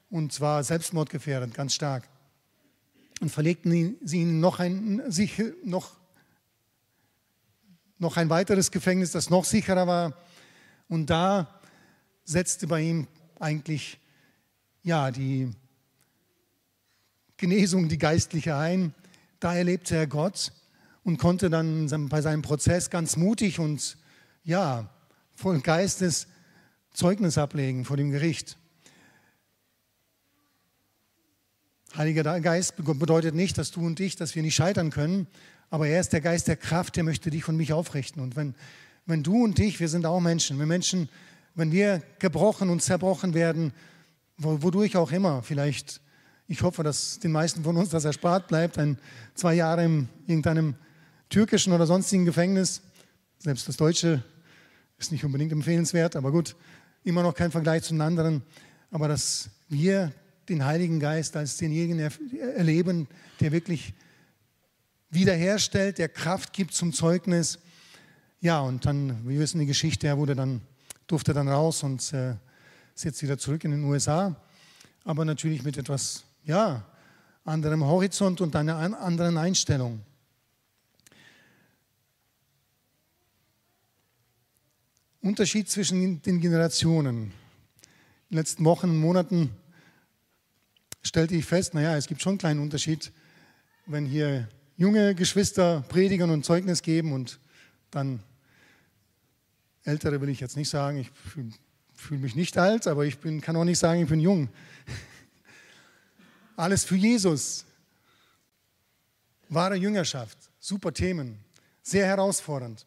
und 0.09 0.31
zwar 0.31 0.63
selbstmordgefährdet, 0.63 1.53
ganz 1.53 1.73
stark. 1.73 2.07
Und 3.19 3.29
verlegten 3.29 3.97
sie 4.01 4.21
ihn 4.21 4.39
noch 4.39 4.59
ein, 4.59 5.01
sich, 5.11 5.41
noch, 5.65 5.97
noch 7.99 8.15
ein 8.15 8.29
weiteres 8.29 8.71
Gefängnis, 8.71 9.11
das 9.11 9.29
noch 9.29 9.43
sicherer 9.43 9.85
war. 9.85 10.13
Und 10.87 11.09
da 11.09 11.59
setzte 12.23 12.67
bei 12.67 12.81
ihm 12.81 13.07
eigentlich 13.37 13.99
ja, 14.87 15.11
die 15.11 15.51
Genesung, 17.35 17.89
die 17.89 17.97
geistliche 17.97 18.55
ein. 18.55 18.93
Da 19.41 19.53
erlebte 19.53 19.97
er 19.97 20.07
Gott 20.07 20.53
und 21.03 21.17
konnte 21.17 21.49
dann 21.49 22.07
bei 22.07 22.21
seinem 22.21 22.41
Prozess 22.41 22.89
ganz 22.89 23.17
mutig 23.17 23.59
und 23.59 23.97
ja, 24.45 24.89
voll 25.35 25.59
Geistes 25.59 26.27
Zeugnis 26.93 27.37
ablegen 27.37 27.83
vor 27.83 27.97
dem 27.97 28.11
Gericht. 28.11 28.57
Heiliger 31.97 32.39
Geist 32.39 32.75
bedeutet 32.77 33.35
nicht, 33.35 33.57
dass 33.57 33.71
du 33.71 33.85
und 33.85 33.99
ich, 33.99 34.15
dass 34.15 34.35
wir 34.35 34.41
nicht 34.41 34.55
scheitern 34.55 34.89
können, 34.89 35.27
aber 35.69 35.89
er 35.89 35.99
ist 35.99 36.13
der 36.13 36.21
Geist 36.21 36.47
der 36.47 36.55
Kraft, 36.55 36.95
der 36.95 37.03
möchte 37.03 37.29
dich 37.29 37.49
und 37.49 37.57
mich 37.57 37.73
aufrichten. 37.73 38.21
Und 38.21 38.37
wenn, 38.37 38.55
wenn 39.05 39.21
du 39.21 39.43
und 39.43 39.59
ich, 39.59 39.81
wir 39.81 39.89
sind 39.89 40.05
auch 40.05 40.21
Menschen, 40.21 40.57
wenn 40.59 40.69
Menschen, 40.69 41.09
wenn 41.55 41.73
wir 41.73 42.01
gebrochen 42.19 42.69
und 42.69 42.81
zerbrochen 42.81 43.33
werden, 43.33 43.73
wodurch 44.37 44.95
auch 44.95 45.11
immer, 45.11 45.41
vielleicht, 45.41 46.01
ich 46.47 46.61
hoffe, 46.61 46.83
dass 46.83 47.19
den 47.19 47.31
meisten 47.31 47.63
von 47.63 47.75
uns 47.77 47.89
das 47.89 48.05
erspart 48.05 48.47
bleibt, 48.47 48.77
ein, 48.77 48.97
zwei 49.33 49.55
Jahre 49.55 49.83
in 49.83 50.09
irgendeinem 50.27 50.75
türkischen 51.29 51.73
oder 51.73 51.85
sonstigen 51.85 52.25
Gefängnis, 52.25 52.81
selbst 53.39 53.67
das 53.67 53.77
deutsche 53.77 54.23
ist 54.97 55.11
nicht 55.11 55.25
unbedingt 55.25 55.51
empfehlenswert, 55.51 56.15
aber 56.15 56.31
gut, 56.31 56.55
immer 57.03 57.23
noch 57.23 57.33
kein 57.33 57.51
Vergleich 57.51 57.83
zu 57.83 57.93
den 57.93 58.01
anderen, 58.01 58.43
aber 58.91 59.07
dass 59.07 59.49
wir 59.69 60.11
den 60.49 60.65
Heiligen 60.65 60.99
Geist 60.99 61.35
als 61.35 61.57
denjenigen 61.57 61.99
erleben, 62.55 63.07
der 63.39 63.51
wirklich 63.51 63.93
wiederherstellt, 65.09 65.97
der 65.97 66.09
Kraft 66.09 66.53
gibt 66.53 66.73
zum 66.73 66.93
Zeugnis. 66.93 67.59
Ja, 68.39 68.61
und 68.61 68.85
dann, 68.85 69.27
wir 69.27 69.39
wissen 69.39 69.59
die 69.59 69.65
Geschichte, 69.65 70.07
er 70.07 70.17
wurde 70.17 70.35
dann, 70.35 70.61
durfte 71.07 71.33
dann 71.33 71.47
raus 71.47 71.83
und 71.83 72.13
äh, 72.13 72.35
ist 72.97 73.03
jetzt 73.03 73.21
wieder 73.21 73.37
zurück 73.37 73.63
in 73.63 73.69
den 73.69 73.83
USA, 73.83 74.35
aber 75.03 75.23
natürlich 75.23 75.61
mit 75.61 75.77
etwas, 75.77 76.23
ja, 76.43 76.83
anderem 77.45 77.83
Horizont 77.83 78.41
und 78.41 78.55
einer 78.55 78.75
anderen 78.75 79.37
Einstellung. 79.37 80.01
Unterschied 85.21 85.69
zwischen 85.69 86.23
den 86.23 86.41
Generationen. 86.41 87.25
In 87.25 87.31
den 88.31 88.37
letzten 88.37 88.65
Wochen 88.65 88.89
und 88.89 88.97
Monaten 88.97 89.51
stellte 91.03 91.35
ich 91.35 91.45
fest, 91.45 91.75
naja, 91.75 91.95
es 91.95 92.07
gibt 92.07 92.23
schon 92.23 92.31
einen 92.31 92.39
kleinen 92.39 92.59
Unterschied, 92.61 93.11
wenn 93.85 94.07
hier 94.07 94.49
junge 94.75 95.13
Geschwister 95.13 95.85
predigen 95.87 96.31
und 96.31 96.45
Zeugnis 96.45 96.81
geben 96.81 97.13
und 97.13 97.39
dann 97.91 98.23
ältere 99.83 100.19
will 100.19 100.29
ich 100.29 100.39
jetzt 100.39 100.57
nicht 100.57 100.69
sagen, 100.69 100.97
ich 100.97 101.11
fühle 102.07 102.19
fühl 102.19 102.25
mich 102.25 102.35
nicht 102.35 102.57
alt, 102.57 102.87
aber 102.87 103.05
ich 103.05 103.17
bin, 103.17 103.41
kann 103.41 103.57
auch 103.57 103.65
nicht 103.65 103.79
sagen, 103.79 104.01
ich 104.01 104.07
bin 104.07 104.21
jung. 104.21 104.47
Alles 106.55 106.85
für 106.85 106.95
Jesus. 106.95 107.65
Wahre 109.49 109.75
Jüngerschaft, 109.75 110.37
super 110.57 110.93
Themen, 110.93 111.37
sehr 111.81 112.05
herausfordernd. 112.05 112.85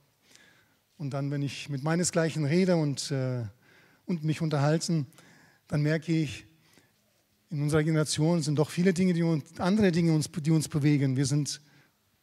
Und 0.97 1.11
dann, 1.11 1.31
wenn 1.31 1.43
ich 1.43 1.69
mit 1.69 1.83
meinesgleichen 1.83 2.47
rede 2.47 2.77
und, 2.77 3.11
äh, 3.11 3.45
und 4.07 4.25
mich 4.25 4.41
unterhalten, 4.41 5.07
dann 5.69 5.83
merke 5.83 6.13
ich, 6.13 6.47
in 7.51 7.61
unserer 7.63 7.83
Generation 7.83 8.43
sind 8.43 8.57
doch 8.57 8.71
viele 8.71 8.95
Dinge, 8.95 9.13
die 9.13 9.23
uns, 9.23 9.45
andere 9.59 9.93
Dinge, 9.93 10.15
uns, 10.15 10.31
die 10.31 10.51
uns 10.51 10.69
bewegen. 10.69 11.17
Wir 11.17 11.27
sind, 11.27 11.61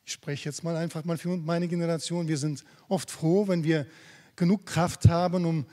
ich 0.03 0.13
spreche 0.13 0.49
jetzt 0.49 0.63
mal 0.63 0.75
einfach 0.75 1.05
mal 1.05 1.19
für 1.19 1.37
meine 1.37 1.67
Generation, 1.67 2.27
wir 2.27 2.37
sind 2.37 2.63
oft 2.87 3.11
froh, 3.11 3.47
wenn 3.47 3.63
wir 3.63 3.85
genug 4.35 4.65
Kraft 4.65 5.07
haben, 5.07 5.45
um 5.45 5.65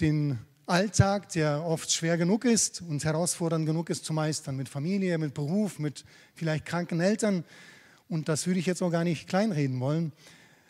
den 0.00 0.38
Alltag, 0.66 1.28
der 1.30 1.62
oft 1.64 1.92
schwer 1.92 2.16
genug 2.16 2.44
ist 2.44 2.80
und 2.80 3.04
herausfordernd 3.04 3.66
genug 3.66 3.90
ist 3.90 4.04
zu 4.04 4.12
meistern, 4.12 4.56
mit 4.56 4.68
Familie, 4.68 5.18
mit 5.18 5.34
Beruf, 5.34 5.78
mit 5.78 6.04
vielleicht 6.34 6.64
kranken 6.64 7.00
Eltern. 7.00 7.44
Und 8.08 8.28
das 8.28 8.46
würde 8.46 8.60
ich 8.60 8.66
jetzt 8.66 8.82
auch 8.82 8.90
gar 8.90 9.04
nicht 9.04 9.28
kleinreden 9.28 9.78
wollen. 9.80 10.12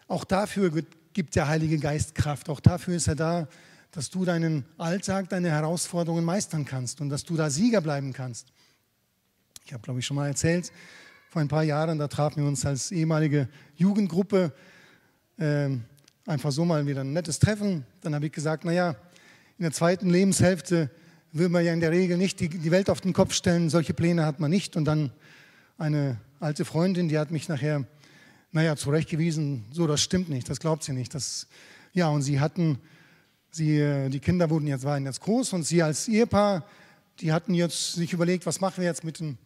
Auch 0.08 0.24
dafür 0.24 0.70
gibt 1.12 1.36
der 1.36 1.48
Heilige 1.48 1.78
Geist 1.78 2.14
Kraft. 2.14 2.48
Auch 2.48 2.60
dafür 2.60 2.96
ist 2.96 3.06
er 3.06 3.14
da, 3.14 3.48
dass 3.92 4.10
du 4.10 4.24
deinen 4.24 4.64
Alltag, 4.76 5.28
deine 5.28 5.50
Herausforderungen 5.50 6.24
meistern 6.24 6.64
kannst 6.64 7.00
und 7.00 7.08
dass 7.08 7.24
du 7.24 7.36
da 7.36 7.48
Sieger 7.48 7.80
bleiben 7.80 8.12
kannst. 8.12 8.48
Ich 9.64 9.72
habe, 9.72 9.82
glaube 9.82 10.00
ich, 10.00 10.06
schon 10.06 10.16
mal 10.16 10.26
erzählt, 10.26 10.72
vor 11.30 11.40
ein 11.40 11.48
paar 11.48 11.62
Jahren, 11.62 11.98
da 11.98 12.08
trafen 12.08 12.42
wir 12.42 12.48
uns 12.48 12.66
als 12.66 12.90
ehemalige 12.90 13.48
Jugendgruppe 13.76 14.52
äh, 15.38 15.70
einfach 16.26 16.52
so 16.52 16.64
mal 16.64 16.86
wieder 16.86 17.02
ein 17.02 17.12
nettes 17.12 17.38
Treffen. 17.38 17.86
Dann 18.00 18.14
habe 18.14 18.26
ich 18.26 18.32
gesagt, 18.32 18.64
naja, 18.64 18.96
in 19.58 19.62
der 19.62 19.72
zweiten 19.72 20.10
Lebenshälfte 20.10 20.90
will 21.32 21.48
man 21.48 21.64
ja 21.64 21.72
in 21.72 21.80
der 21.80 21.92
Regel 21.92 22.16
nicht 22.16 22.40
die, 22.40 22.48
die 22.48 22.70
Welt 22.70 22.90
auf 22.90 23.00
den 23.00 23.12
Kopf 23.12 23.34
stellen. 23.34 23.70
Solche 23.70 23.94
Pläne 23.94 24.26
hat 24.26 24.40
man 24.40 24.50
nicht. 24.50 24.76
Und 24.76 24.84
dann 24.84 25.10
eine 25.78 26.18
alte 26.40 26.64
Freundin, 26.64 27.08
die 27.08 27.18
hat 27.18 27.30
mich 27.30 27.48
nachher, 27.48 27.84
naja, 28.52 28.76
zurechtgewiesen, 28.76 29.64
so, 29.72 29.86
das 29.86 30.00
stimmt 30.00 30.28
nicht, 30.28 30.48
das 30.48 30.60
glaubt 30.60 30.84
sie 30.84 30.92
nicht. 30.92 31.14
Das, 31.14 31.46
ja, 31.92 32.08
und 32.08 32.22
sie 32.22 32.40
hatten, 32.40 32.78
sie, 33.50 33.78
äh, 33.78 34.08
die 34.08 34.20
Kinder 34.20 34.50
wurden 34.50 34.66
jetzt, 34.66 34.84
waren 34.84 35.04
jetzt 35.04 35.20
groß 35.20 35.52
und 35.52 35.64
sie 35.64 35.82
als 35.82 36.08
Ehepaar, 36.08 36.64
die 37.20 37.32
hatten 37.32 37.54
jetzt 37.54 37.92
sich 37.92 38.12
überlegt, 38.12 38.46
was 38.46 38.60
machen 38.60 38.78
wir 38.78 38.84
jetzt 38.84 39.04
mit, 39.04 39.20
den, 39.20 39.38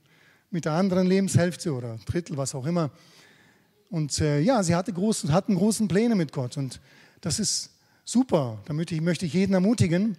mit 0.51 0.65
der 0.65 0.73
anderen 0.73 1.07
Lebenshälfte 1.07 1.73
oder 1.75 1.99
Drittel, 2.07 2.37
was 2.37 2.55
auch 2.55 2.67
immer. 2.67 2.91
Und 3.91 4.21
äh, 4.21 4.41
ja, 4.41 4.63
sie 4.63 4.75
hatte 4.75 4.93
groß, 4.93 5.31
hatten 5.31 5.55
großen 5.55 5.89
Pläne 5.89 6.15
mit 6.15 6.33
Gott 6.33 6.57
und 6.57 6.81
das 7.21 7.39
ist 7.39 7.71
super. 8.09 8.59
Da 8.65 8.73
möchte 8.73 8.95
ich, 8.95 9.03
möchte 9.03 9.27
ich 9.27 9.35
jeden 9.35 9.53
ermutigen. 9.53 10.17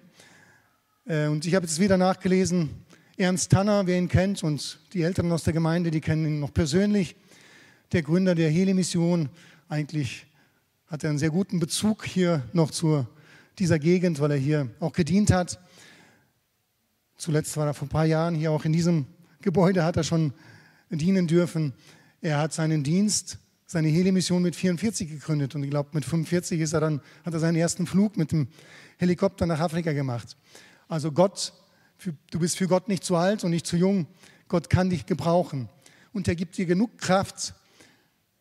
Äh, 1.06 1.26
und 1.26 1.48
ich 1.48 1.56
habe 1.56 1.66
jetzt 1.66 1.80
wieder 1.80 1.98
nachgelesen, 1.98 2.70
Ernst 3.18 3.52
Tanner, 3.52 3.88
wer 3.88 3.98
ihn 3.98 4.08
kennt, 4.08 4.44
und 4.44 4.78
die 4.94 5.02
Älteren 5.02 5.32
aus 5.32 5.44
der 5.44 5.54
Gemeinde, 5.54 5.90
die 5.90 6.00
kennen 6.00 6.24
ihn 6.24 6.40
noch 6.40 6.54
persönlich, 6.54 7.16
der 7.92 8.04
Gründer 8.04 8.36
der 8.36 8.52
Heli-Mission. 8.52 9.30
Eigentlich 9.70 10.28
hat 10.86 11.04
er 11.04 11.10
einen 11.10 11.18
sehr 11.18 11.32
guten 11.32 11.60
Bezug 11.60 12.06
hier 12.06 12.44
noch 12.54 12.70
zu 12.70 13.08
dieser 13.58 13.80
Gegend, 13.80 14.20
weil 14.20 14.32
er 14.32 14.38
hier 14.38 14.70
auch 14.80 14.94
gedient 14.94 15.32
hat. 15.32 15.60
Zuletzt 17.18 17.58
war 17.58 17.66
er 17.66 17.74
vor 17.74 17.88
ein 17.88 17.90
paar 17.90 18.06
Jahren 18.06 18.36
hier 18.36 18.52
auch 18.52 18.66
in 18.66 18.72
diesem 18.72 19.08
Gebäude, 19.42 19.84
hat 19.84 19.98
er 19.98 20.04
schon 20.04 20.32
dienen 20.92 21.26
dürfen. 21.26 21.74
Er 22.22 22.38
hat 22.38 22.54
seinen 22.54 22.84
Dienst 22.84 23.40
seine 23.72 23.88
Heli-Mission 23.90 24.42
mit 24.42 24.56
44 24.56 25.08
gegründet 25.08 25.54
und 25.54 25.64
ich 25.64 25.70
glaube, 25.70 25.90
mit 25.94 26.04
45 26.04 26.60
ist 26.60 26.74
er 26.74 26.80
dann, 26.80 27.02
hat 27.24 27.36
er 27.36 27.40
seinen 27.40 27.56
ersten 27.56 27.86
Flug 27.86 28.18
mit 28.18 28.32
dem 28.32 28.48
Helikopter 28.98 29.46
nach 29.46 29.60
Afrika 29.60 29.94
gemacht. 29.94 30.36
Also 30.88 31.12
Gott, 31.12 31.54
für, 31.96 32.16
du 32.32 32.40
bist 32.40 32.58
für 32.58 32.68
Gott 32.68 32.88
nicht 32.88 33.04
zu 33.04 33.16
alt 33.16 33.44
und 33.44 33.52
nicht 33.52 33.68
zu 33.68 33.78
jung. 33.78 34.08
Gott 34.48 34.72
kann 34.72 34.90
dich 34.90 35.06
gebrauchen 35.06 35.70
und 36.14 36.28
er 36.28 36.34
gibt 36.34 36.58
dir 36.58 36.66
genug 36.66 36.98
Kraft, 36.98 37.54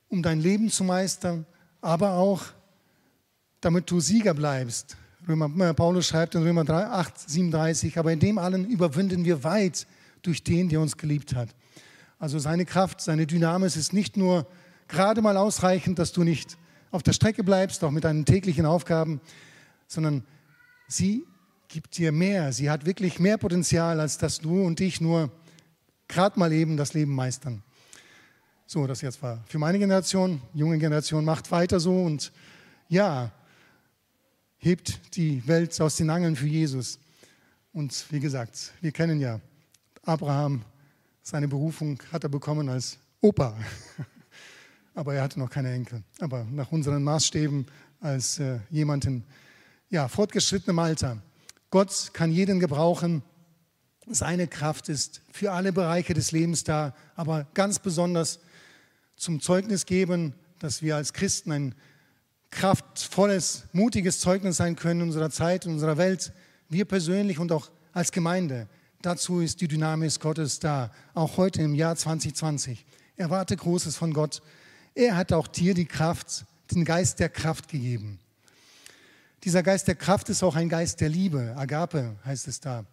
um 0.09 0.23
dein 0.23 0.41
Leben 0.41 0.71
zu 0.71 0.83
meistern, 0.83 1.45
aber 1.83 2.15
auch, 2.15 2.45
damit 3.61 3.91
du 3.91 4.01
Sieger 4.01 4.33
bleibst. 4.33 4.97
Römer, 5.29 5.75
Paulus 5.75 6.07
schreibt 6.07 6.37
in 6.37 6.43
Römer 6.43 6.67
8, 6.71 7.29
37, 7.29 7.99
aber 7.99 8.15
in 8.15 8.21
dem 8.21 8.39
allen 8.39 8.67
überwinden 8.67 9.27
wir 9.27 9.45
weit 9.45 9.87
durch 10.23 10.43
den, 10.43 10.71
der 10.71 10.81
uns 10.81 10.97
geliebt 10.97 11.35
hat. 11.35 11.51
Also 12.19 12.39
seine 12.39 12.65
Kraft, 12.65 13.03
seine 13.03 13.27
Dynamis 13.27 13.77
ist 13.77 13.93
nicht 13.93 14.17
nur 14.17 14.47
gerade 14.89 15.23
mal 15.23 15.37
ausreichend, 15.37 15.99
dass 15.99 16.13
du 16.13 16.25
nicht 16.25 16.57
auf 16.91 17.03
der 17.03 17.13
Strecke 17.13 17.45
bleibst, 17.45 17.85
auch 17.85 17.91
mit 17.91 18.05
deinen 18.05 18.25
täglichen 18.25 18.67
Aufgaben, 18.67 19.21
sondern 19.87 20.25
sie 20.89 21.25
gibt 21.69 21.99
dir 21.99 22.13
mehr. 22.13 22.53
Sie 22.53 22.71
hat 22.71 22.87
wirklich 22.87 23.21
mehr 23.21 23.39
Potenzial, 23.39 24.01
als 24.01 24.19
dass 24.19 24.41
du 24.41 24.65
und 24.65 24.81
ich 24.81 25.01
nur 25.01 25.31
gerade 26.09 26.39
mal 26.39 26.53
eben 26.53 26.77
das 26.77 26.95
Leben 26.95 27.15
meistern. 27.15 27.63
So, 28.67 28.87
das 28.87 29.01
jetzt 29.01 29.23
war 29.23 29.43
für 29.47 29.59
meine 29.59 29.79
Generation, 29.79 30.43
junge 30.53 30.79
Generation, 30.79 31.25
macht 31.25 31.51
weiter 31.51 31.81
so 31.81 32.03
und 32.03 32.33
ja, 32.89 33.33
hebt 34.59 35.17
die 35.17 35.47
Welt 35.47 35.79
aus 35.81 35.97
den 35.97 36.11
Angeln 36.11 36.37
für 36.37 36.47
Jesus. 36.47 36.99
Und 37.73 38.07
wie 38.11 38.21
gesagt, 38.21 38.73
wir 38.81 38.93
kennen 38.93 39.21
ja 39.21 39.41
Abraham, 40.03 40.65
seine 41.23 41.49
Berufung 41.49 42.03
hat 42.13 42.25
er 42.25 42.31
bekommen 42.31 42.69
als 42.69 42.99
Opa. 43.21 43.57
aber 44.99 45.15
er 45.15 45.23
hatte 45.23 45.39
noch 45.39 45.49
keine 45.49 45.73
Enkel. 45.73 46.03
Aber 46.19 46.45
nach 46.51 46.73
unseren 46.73 47.05
Maßstäben 47.05 47.67
als 48.01 48.41
äh, 48.41 48.59
jemand 48.69 49.05
in 49.05 49.23
ja, 49.91 50.09
fortgeschrittenem 50.09 50.81
Alter. 50.81 51.23
Gott 51.71 52.11
kann 52.15 52.33
jeden 52.33 52.59
gebrauchen. 52.59 53.23
Seine 54.09 54.49
Kraft 54.49 54.89
ist 54.89 55.23
für 55.31 55.53
alle 55.53 55.73
Bereiche 55.73 56.15
des 56.15 56.33
Lebens 56.33 56.65
da, 56.65 56.97
aber 57.15 57.47
ganz 57.55 57.79
besonders 57.79 58.41
zum 59.15 59.41
Zeugnis 59.41 59.87
geben, 59.87 60.35
dass 60.59 60.83
wir 60.83 60.97
als 60.97 61.13
Christen 61.13 61.53
ein 61.53 61.75
kraftvolles, 62.51 63.69
mutiges 63.73 64.19
Zeugnis 64.19 64.57
sein 64.57 64.75
können 64.75 65.03
in 65.03 65.07
unserer 65.07 65.31
Zeit, 65.31 65.65
in 65.65 65.75
unserer 65.75 65.97
Welt, 65.97 66.33
wir 66.71 66.87
persönlich 66.87 67.39
und 67.39 67.53
auch 67.53 67.71
als 67.93 68.11
Gemeinde. 68.11 68.67
Dazu 69.01 69.39
ist 69.39 69.61
die 69.61 69.69
Dynamik 69.69 70.19
Gottes 70.19 70.59
da, 70.59 70.91
auch 71.15 71.37
heute 71.37 71.63
im 71.63 71.77
Jahr 71.77 71.95
2020. 71.95 72.85
Erwarte 73.17 73.57
Großes 73.57 73.97
von 73.97 74.13
Gott 74.13 74.43
er 74.99 75.17
hat 75.17 75.33
auch 75.33 75.47
dir 75.47 75.75
die 75.75 75.87
Kraft, 75.87 76.45
den 76.73 76.85
Geist 76.85 77.21
der 77.21 77.29
Kraft 77.29 77.69
gegeben. 77.69 78.19
Dieser 79.45 79.63
Geist 79.63 79.87
der 79.87 79.95
Kraft 79.95 80.29
ist 80.29 80.43
auch 80.43 80.57
ein 80.57 80.69
Geist 80.69 81.01
der 81.01 81.09
Liebe. 81.09 81.55
Agape 81.57 82.17
heißt 82.25 82.49
es 82.49 82.59
da. 82.59 82.85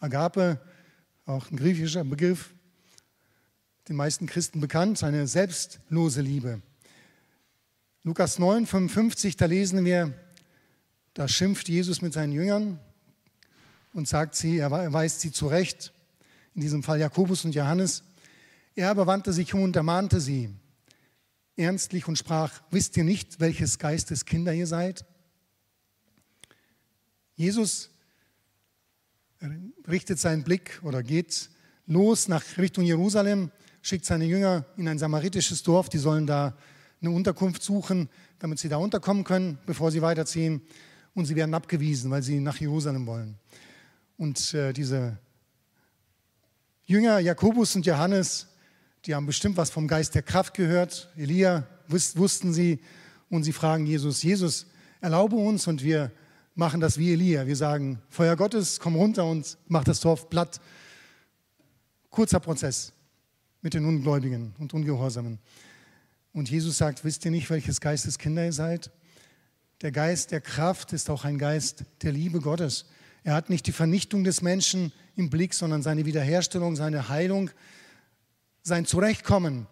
Agape, 0.00 0.60
auch 1.26 1.48
ein 1.52 1.56
griechischer 1.56 2.02
Begriff, 2.02 2.52
den 3.88 3.94
meisten 3.94 4.26
Christen 4.26 4.60
bekannt, 4.60 5.04
eine 5.04 5.28
selbstlose 5.28 6.22
Liebe. 6.22 6.60
Lukas 8.02 8.40
9, 8.40 8.66
55, 8.66 9.36
da 9.36 9.46
lesen 9.46 9.84
wir, 9.84 10.12
da 11.14 11.28
schimpft 11.28 11.68
Jesus 11.68 12.02
mit 12.02 12.12
seinen 12.12 12.32
Jüngern 12.32 12.80
und 13.92 14.08
sagt 14.08 14.34
sie, 14.34 14.58
er 14.58 14.72
weist 14.92 15.20
sie 15.20 15.30
zurecht, 15.30 15.92
in 16.56 16.62
diesem 16.62 16.82
Fall 16.82 16.98
Jakobus 16.98 17.44
und 17.44 17.54
Johannes. 17.54 18.02
Er 18.74 18.90
aber 18.90 19.06
wandte 19.06 19.32
sich 19.32 19.54
um 19.54 19.62
und 19.62 19.76
ermahnte 19.76 20.20
sie, 20.20 20.52
ernstlich 21.56 22.08
und 22.08 22.16
sprach, 22.16 22.62
wisst 22.70 22.96
ihr 22.96 23.04
nicht, 23.04 23.40
welches 23.40 23.78
Geistes 23.78 24.24
Kinder 24.24 24.52
ihr 24.52 24.66
seid? 24.66 25.04
Jesus 27.36 27.90
richtet 29.88 30.18
seinen 30.18 30.44
Blick 30.44 30.80
oder 30.82 31.02
geht 31.02 31.50
los 31.86 32.28
nach 32.28 32.42
Richtung 32.56 32.84
Jerusalem, 32.84 33.50
schickt 33.82 34.04
seine 34.04 34.24
Jünger 34.24 34.64
in 34.76 34.88
ein 34.88 34.98
samaritisches 34.98 35.62
Dorf, 35.62 35.88
die 35.88 35.98
sollen 35.98 36.26
da 36.26 36.56
eine 37.00 37.10
Unterkunft 37.10 37.62
suchen, 37.62 38.08
damit 38.38 38.58
sie 38.58 38.68
da 38.68 38.76
unterkommen 38.76 39.24
können, 39.24 39.58
bevor 39.66 39.90
sie 39.90 40.02
weiterziehen. 40.02 40.62
Und 41.14 41.26
sie 41.26 41.36
werden 41.36 41.54
abgewiesen, 41.54 42.10
weil 42.10 42.22
sie 42.22 42.40
nach 42.40 42.56
Jerusalem 42.56 43.06
wollen. 43.06 43.38
Und 44.16 44.54
äh, 44.54 44.72
diese 44.72 45.18
Jünger, 46.86 47.18
Jakobus 47.18 47.76
und 47.76 47.86
Johannes, 47.86 48.48
die 49.06 49.14
haben 49.14 49.26
bestimmt 49.26 49.56
was 49.56 49.70
vom 49.70 49.86
Geist 49.86 50.14
der 50.14 50.22
Kraft 50.22 50.54
gehört. 50.54 51.10
Elia 51.16 51.66
wussten 51.88 52.54
sie 52.54 52.80
und 53.28 53.44
sie 53.44 53.52
fragen 53.52 53.86
Jesus, 53.86 54.22
Jesus, 54.22 54.66
erlaube 55.00 55.36
uns 55.36 55.66
und 55.66 55.82
wir 55.82 56.10
machen 56.54 56.80
das 56.80 56.96
wie 56.96 57.12
Elia. 57.12 57.46
Wir 57.46 57.56
sagen, 57.56 58.00
Feuer 58.08 58.36
Gottes, 58.36 58.80
komm 58.80 58.96
runter 58.96 59.26
und 59.26 59.58
mach 59.68 59.84
das 59.84 60.00
Dorf 60.00 60.30
platt. 60.30 60.60
Kurzer 62.08 62.40
Prozess 62.40 62.92
mit 63.60 63.74
den 63.74 63.84
Ungläubigen 63.84 64.54
und 64.58 64.72
Ungehorsamen. 64.72 65.38
Und 66.32 66.50
Jesus 66.50 66.78
sagt, 66.78 67.04
wisst 67.04 67.24
ihr 67.24 67.30
nicht, 67.30 67.50
welches 67.50 67.80
Geistes 67.80 68.18
Kinder 68.18 68.44
ihr 68.44 68.52
seid? 68.52 68.90
Der 69.82 69.92
Geist 69.92 70.30
der 70.30 70.40
Kraft 70.40 70.92
ist 70.92 71.10
auch 71.10 71.24
ein 71.24 71.38
Geist 71.38 71.84
der 72.02 72.12
Liebe 72.12 72.40
Gottes. 72.40 72.86
Er 73.22 73.34
hat 73.34 73.50
nicht 73.50 73.66
die 73.66 73.72
Vernichtung 73.72 74.24
des 74.24 74.40
Menschen 74.40 74.92
im 75.16 75.28
Blick, 75.28 75.54
sondern 75.54 75.82
seine 75.82 76.06
Wiederherstellung, 76.06 76.76
seine 76.76 77.08
Heilung, 77.08 77.50
sein 78.64 78.86
Zurechtkommen. 78.86 79.66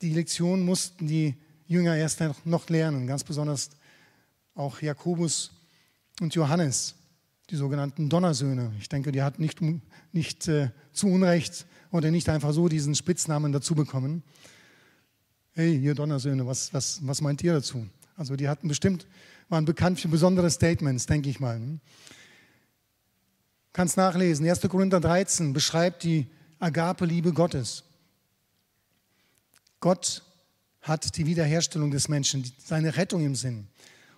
Die 0.00 0.14
Lektion 0.14 0.64
mussten 0.64 1.08
die 1.08 1.34
Jünger 1.66 1.96
erst 1.96 2.22
noch 2.44 2.68
lernen, 2.68 3.06
ganz 3.06 3.24
besonders 3.24 3.70
auch 4.54 4.80
Jakobus 4.80 5.50
und 6.20 6.34
Johannes, 6.34 6.94
die 7.50 7.56
sogenannten 7.56 8.08
Donnersöhne. 8.08 8.72
Ich 8.78 8.88
denke, 8.88 9.10
die 9.10 9.22
hatten 9.22 9.42
nicht, 9.42 9.58
nicht 10.12 10.46
äh, 10.46 10.70
zu 10.92 11.08
Unrecht 11.08 11.66
oder 11.90 12.10
nicht 12.12 12.28
einfach 12.28 12.52
so 12.52 12.68
diesen 12.68 12.94
Spitznamen 12.94 13.52
dazu 13.52 13.74
bekommen. 13.74 14.22
Hey, 15.52 15.76
ihr 15.76 15.94
Donnersöhne, 15.94 16.46
was, 16.46 16.72
was, 16.72 17.00
was 17.04 17.20
meint 17.20 17.42
ihr 17.42 17.54
dazu? 17.54 17.88
Also 18.16 18.36
die 18.36 18.48
hatten 18.48 18.68
bestimmt, 18.68 19.06
waren 19.48 19.64
bekannt 19.64 20.00
für 20.00 20.08
besondere 20.08 20.50
Statements, 20.50 21.06
denke 21.06 21.28
ich 21.28 21.40
mal. 21.40 21.60
Kannst 23.72 23.96
nachlesen. 23.96 24.48
1. 24.48 24.60
Korinther 24.60 25.00
13 25.00 25.52
beschreibt 25.52 26.04
die 26.04 26.26
Agape-Liebe 26.60 27.32
Gottes. 27.32 27.85
Gott 29.80 30.22
hat 30.80 31.16
die 31.16 31.26
Wiederherstellung 31.26 31.90
des 31.90 32.08
Menschen, 32.08 32.50
seine 32.58 32.96
Rettung 32.96 33.24
im 33.24 33.34
Sinn. 33.34 33.66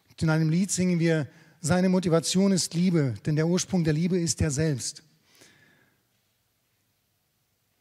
Und 0.08 0.22
in 0.22 0.30
einem 0.30 0.50
Lied 0.50 0.70
singen 0.70 0.98
wir, 0.98 1.28
seine 1.60 1.88
Motivation 1.88 2.52
ist 2.52 2.74
Liebe, 2.74 3.14
denn 3.26 3.36
der 3.36 3.48
Ursprung 3.48 3.84
der 3.84 3.94
Liebe 3.94 4.18
ist 4.18 4.40
er 4.40 4.50
selbst. 4.50 5.02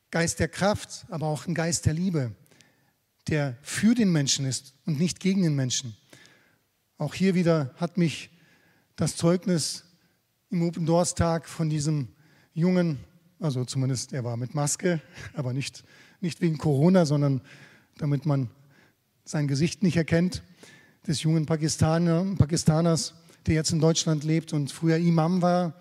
Geist 0.10 0.40
der 0.40 0.48
Kraft, 0.48 1.06
aber 1.10 1.28
auch 1.28 1.48
ein 1.48 1.54
Geist 1.54 1.86
der 1.86 1.94
Liebe, 1.94 2.32
der 3.28 3.58
für 3.62 3.94
den 3.94 4.12
Menschen 4.12 4.46
ist 4.46 4.74
und 4.86 5.00
nicht 5.00 5.20
gegen 5.20 5.44
den 5.44 5.56
Menschen. 5.56 5.96
Auch 6.98 7.14
hier 7.14 7.36
wieder 7.36 7.76
hat 7.78 7.98
mich 7.98 8.32
das 8.96 9.16
Zeugnis 9.16 9.84
im 10.50 10.64
Open 10.64 10.86
Doors 10.86 11.14
Tag 11.14 11.48
von 11.48 11.70
diesem 11.70 12.08
Jungen, 12.54 13.00
also 13.40 13.66
zumindest 13.66 14.14
er 14.14 14.24
war 14.24 14.38
mit 14.38 14.56
Maske, 14.56 15.02
aber 15.34 15.54
nicht, 15.54 15.84
nicht 16.22 16.42
wegen 16.42 16.58
Corona, 16.58 17.06
sondern 17.06 17.42
damit 17.98 18.26
man 18.26 18.50
sein 19.26 19.48
Gesicht 19.48 19.84
nicht 19.84 19.98
erkennt. 19.98 20.44
des 21.06 21.24
jungen 21.24 21.46
Pakistaner, 21.46 22.26
Pakistaners, 22.38 23.14
der 23.46 23.56
jetzt 23.56 23.72
in 23.72 23.80
Deutschland 23.80 24.26
lebt 24.26 24.52
und 24.52 24.72
früher 24.72 24.98
Imam 24.98 25.42
war. 25.42 25.74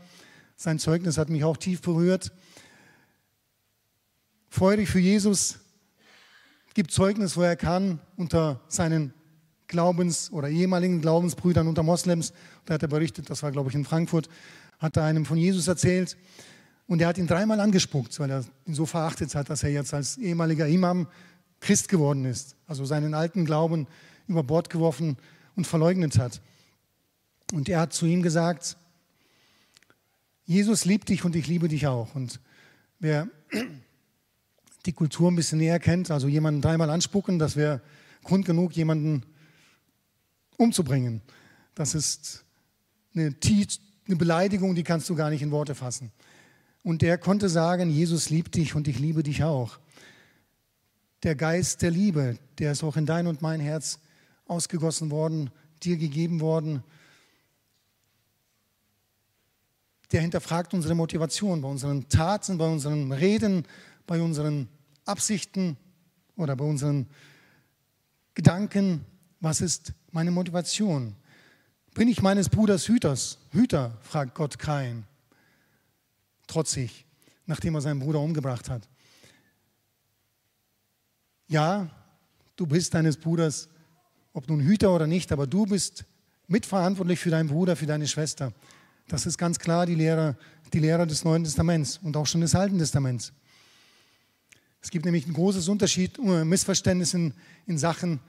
Sein 0.56 0.78
Zeugnis 0.78 1.18
hat 1.18 1.30
mich 1.30 1.42
auch 1.42 1.56
tief 1.56 1.82
berührt. 1.82 2.32
Freudig 4.48 4.88
für 4.88 5.00
Jesus, 5.00 5.58
gibt 6.74 6.92
Zeugnis, 6.92 7.36
wo 7.36 7.42
er 7.42 7.56
kann, 7.56 7.98
unter 8.16 8.60
seinen 8.68 9.12
Glaubens- 9.66 10.30
oder 10.30 10.48
ehemaligen 10.48 11.00
Glaubensbrüdern, 11.00 11.66
unter 11.66 11.82
Moslems. 11.82 12.32
Da 12.64 12.74
hat 12.74 12.82
er 12.82 12.88
berichtet, 12.88 13.28
das 13.28 13.42
war, 13.42 13.50
glaube 13.50 13.70
ich, 13.70 13.74
in 13.74 13.84
Frankfurt, 13.84 14.28
hat 14.78 14.96
er 14.96 15.04
einem 15.04 15.24
von 15.24 15.38
Jesus 15.38 15.68
erzählt. 15.68 16.16
Und 16.86 17.00
er 17.00 17.08
hat 17.08 17.18
ihn 17.18 17.26
dreimal 17.26 17.58
angespuckt, 17.58 18.18
weil 18.20 18.30
er 18.30 18.44
ihn 18.64 18.74
so 18.74 18.86
verachtet 18.86 19.34
hat, 19.34 19.50
dass 19.50 19.64
er 19.64 19.70
jetzt 19.70 19.92
als 19.92 20.18
ehemaliger 20.18 20.68
Imam 20.68 21.08
Christ 21.66 21.88
geworden 21.88 22.24
ist. 22.24 22.54
Also 22.68 22.84
seinen 22.84 23.12
alten 23.12 23.44
Glauben 23.44 23.88
über 24.28 24.44
Bord 24.44 24.70
geworfen 24.70 25.16
und 25.56 25.66
verleugnet 25.66 26.16
hat. 26.16 26.40
Und 27.52 27.68
er 27.68 27.80
hat 27.80 27.92
zu 27.92 28.06
ihm 28.06 28.22
gesagt, 28.22 28.76
Jesus 30.44 30.84
liebt 30.84 31.08
dich 31.08 31.24
und 31.24 31.34
ich 31.34 31.48
liebe 31.48 31.66
dich 31.66 31.88
auch. 31.88 32.14
Und 32.14 32.38
wer 33.00 33.28
die 34.86 34.92
Kultur 34.92 35.28
ein 35.28 35.34
bisschen 35.34 35.58
näher 35.58 35.80
kennt, 35.80 36.12
also 36.12 36.28
jemanden 36.28 36.60
dreimal 36.62 36.88
anspucken, 36.88 37.40
das 37.40 37.56
wäre 37.56 37.80
Grund 38.22 38.46
genug, 38.46 38.72
jemanden 38.76 39.24
umzubringen. 40.58 41.20
Das 41.74 41.96
ist 41.96 42.44
eine, 43.12 43.34
eine 44.06 44.16
Beleidigung, 44.16 44.76
die 44.76 44.84
kannst 44.84 45.08
du 45.10 45.16
gar 45.16 45.30
nicht 45.30 45.42
in 45.42 45.50
Worte 45.50 45.74
fassen. 45.74 46.12
Und 46.84 47.02
er 47.02 47.18
konnte 47.18 47.48
sagen, 47.48 47.90
Jesus 47.90 48.30
liebt 48.30 48.54
dich 48.54 48.76
und 48.76 48.86
ich 48.86 49.00
liebe 49.00 49.24
dich 49.24 49.42
auch. 49.42 49.80
Der 51.22 51.34
Geist 51.34 51.82
der 51.82 51.90
Liebe, 51.90 52.38
der 52.58 52.72
ist 52.72 52.84
auch 52.84 52.96
in 52.96 53.06
dein 53.06 53.26
und 53.26 53.42
mein 53.42 53.60
Herz 53.60 53.98
ausgegossen 54.46 55.10
worden, 55.10 55.50
dir 55.82 55.96
gegeben 55.96 56.40
worden. 56.40 56.82
Der 60.12 60.20
hinterfragt 60.20 60.72
unsere 60.74 60.94
Motivation 60.94 61.62
bei 61.62 61.68
unseren 61.68 62.08
Taten, 62.08 62.58
bei 62.58 62.66
unseren 62.66 63.12
Reden, 63.12 63.66
bei 64.06 64.20
unseren 64.20 64.68
Absichten 65.04 65.76
oder 66.36 66.54
bei 66.54 66.64
unseren 66.64 67.06
Gedanken. 68.34 69.04
Was 69.40 69.60
ist 69.60 69.92
meine 70.12 70.30
Motivation? 70.30 71.16
Bin 71.94 72.08
ich 72.08 72.22
meines 72.22 72.48
Bruders 72.48 72.88
Hüters? 72.88 73.38
Hüter, 73.50 73.96
fragt 74.02 74.34
Gott 74.34 74.58
Kain. 74.58 75.04
Trotzig, 76.46 77.06
nachdem 77.46 77.74
er 77.74 77.80
seinen 77.80 78.00
Bruder 78.00 78.20
umgebracht 78.20 78.68
hat. 78.70 78.88
Ja, 81.48 81.88
du 82.56 82.66
bist 82.66 82.94
deines 82.94 83.16
Bruders, 83.16 83.68
ob 84.32 84.48
nun 84.48 84.60
Hüter 84.60 84.92
oder 84.92 85.06
nicht, 85.06 85.30
aber 85.30 85.46
du 85.46 85.64
bist 85.64 86.04
mitverantwortlich 86.48 87.20
für 87.20 87.30
deinen 87.30 87.48
Bruder, 87.48 87.76
für 87.76 87.86
deine 87.86 88.08
Schwester. 88.08 88.52
Das 89.08 89.26
ist 89.26 89.38
ganz 89.38 89.58
klar 89.58 89.86
die 89.86 89.94
Lehre, 89.94 90.36
die 90.72 90.80
Lehre 90.80 91.06
des 91.06 91.24
Neuen 91.24 91.44
Testaments 91.44 91.98
und 92.02 92.16
auch 92.16 92.26
schon 92.26 92.40
des 92.40 92.54
Alten 92.56 92.78
Testaments. 92.78 93.32
Es 94.80 94.90
gibt 94.90 95.04
nämlich 95.04 95.26
ein 95.26 95.32
großes 95.32 95.68
Unterschied, 95.68 96.18
äh, 96.18 96.44
Missverständnis 96.44 97.14
in, 97.14 97.32
in 97.66 97.78
Sachen 97.78 98.20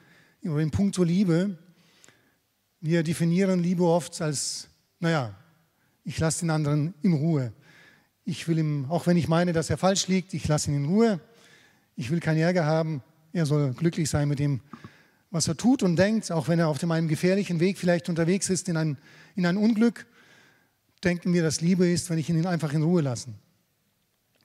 in 0.41 0.71
puncto 0.71 1.03
Liebe. 1.03 1.58
Wir 2.80 3.01
definieren 3.01 3.62
Liebe 3.62 3.84
oft 3.84 4.21
als, 4.21 4.67
naja, 4.99 5.36
ich 6.03 6.19
lasse 6.19 6.41
den 6.41 6.51
anderen 6.51 6.93
in 7.01 7.13
Ruhe. 7.13 7.51
Ich 8.23 8.47
will 8.47 8.60
ihm, 8.60 8.86
auch 8.89 9.08
wenn 9.08 9.17
ich 9.17 9.27
meine, 9.27 9.53
dass 9.53 9.71
er 9.71 9.77
falsch 9.77 10.08
liegt, 10.08 10.34
ich 10.36 10.47
lasse 10.47 10.69
ihn 10.69 10.77
in 10.77 10.86
Ruhe. 10.86 11.19
Ich 11.97 12.10
will 12.10 12.21
keinen 12.21 12.38
Ärger 12.38 12.63
haben. 12.63 13.01
Er 13.33 13.45
soll 13.45 13.73
glücklich 13.73 14.10
sein 14.10 14.29
mit 14.29 14.39
dem, 14.39 14.62
was 15.31 15.49
er 15.49 15.57
tut 15.57 15.83
und 15.83 15.97
denkt, 15.97 16.31
auch 16.31 16.47
wenn 16.47 16.60
er 16.60 16.69
auf 16.69 16.81
einem 16.81 17.10
gefährlichen 17.10 17.60
Weg 17.60 17.77
vielleicht 17.77 18.07
unterwegs 18.07 18.49
ist 18.49 18.69
in 18.69 18.77
ein, 18.77 18.97
in 19.36 19.45
ein 19.45 19.57
Unglück. 19.57 20.05
Denken 21.03 21.33
wir, 21.33 21.43
dass 21.43 21.60
Liebe 21.60 21.89
ist, 21.89 22.10
wenn 22.10 22.17
ich 22.17 22.29
ihn 22.29 22.45
einfach 22.45 22.71
in 22.71 22.83
Ruhe 22.83 23.01
lasse. 23.01 23.29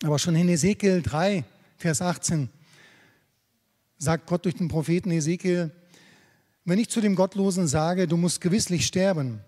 Aber 0.03 0.19
schon 0.19 0.35
in 0.35 0.49
Ezekiel 0.49 1.03
3, 1.03 1.45
Vers 1.77 2.03
18 2.03 2.49
sagt 3.99 4.27
Gott 4.27 4.45
durch 4.45 4.57
den 4.57 4.67
Propheten 4.67 5.13
Ezekiel, 5.13 5.71
wenn 6.65 6.79
ich 6.79 6.89
zu 6.89 7.01
dem 7.01 7.15
Gottlosen 7.15 7.69
sage, 7.69 8.09
du 8.09 8.17
musst 8.17 8.41
gewisslich 8.41 8.87
sterben, 8.87 9.41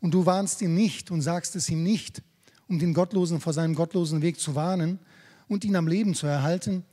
und 0.00 0.14
du 0.14 0.26
warnst 0.26 0.62
ihn 0.62 0.74
nicht 0.74 1.10
und 1.10 1.20
sagst 1.20 1.54
es 1.56 1.68
ihm 1.68 1.82
nicht, 1.82 2.22
um 2.68 2.78
den 2.78 2.94
Gottlosen 2.94 3.40
vor 3.40 3.52
seinem 3.52 3.74
gottlosen 3.74 4.22
Weg 4.22 4.40
zu 4.40 4.54
warnen 4.54 4.98
und 5.48 5.64
ihn 5.64 5.76
am 5.76 5.86
Leben 5.86 6.14
zu 6.14 6.26
erhalten, 6.26 6.84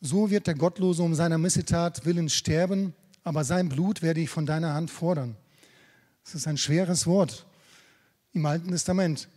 so 0.00 0.30
wird 0.30 0.46
der 0.46 0.54
Gottlose 0.54 1.02
um 1.02 1.14
seiner 1.14 1.38
Missetat 1.38 2.04
willen 2.04 2.28
sterben, 2.28 2.94
aber 3.24 3.44
sein 3.44 3.68
Blut 3.68 4.02
werde 4.02 4.20
ich 4.20 4.30
von 4.30 4.46
deiner 4.46 4.74
Hand 4.74 4.90
fordern. 4.90 5.36
Das 6.24 6.34
ist 6.34 6.46
ein 6.46 6.56
schweres 6.56 7.06
Wort 7.06 7.46
im 8.32 8.44
Alten 8.46 8.70
Testament 8.70 9.28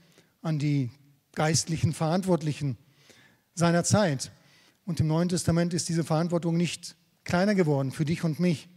an 0.41 0.59
die 0.59 0.91
geistlichen 1.33 1.93
Verantwortlichen 1.93 2.77
seiner 3.55 3.83
Zeit. 3.83 4.31
Und 4.85 4.99
im 4.99 5.07
Neuen 5.07 5.29
Testament 5.29 5.73
ist 5.73 5.87
diese 5.87 6.03
Verantwortung 6.03 6.57
nicht 6.57 6.95
kleiner 7.23 7.55
geworden 7.55 7.91
für 7.91 8.05
dich 8.05 8.23
und 8.23 8.39
mich. 8.39 8.69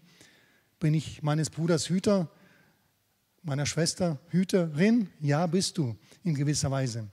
Bin 0.79 0.95
ich 0.95 1.23
meines 1.23 1.51
Bruders 1.51 1.89
Hüter, 1.89 2.31
meiner 3.43 3.67
Schwester 3.67 4.21
Hüterin? 4.29 5.09
Ja, 5.21 5.47
bist 5.47 5.79
du 5.79 5.97
in 6.23 6.35
gewisser 6.35 6.71
Weise. 6.71 7.09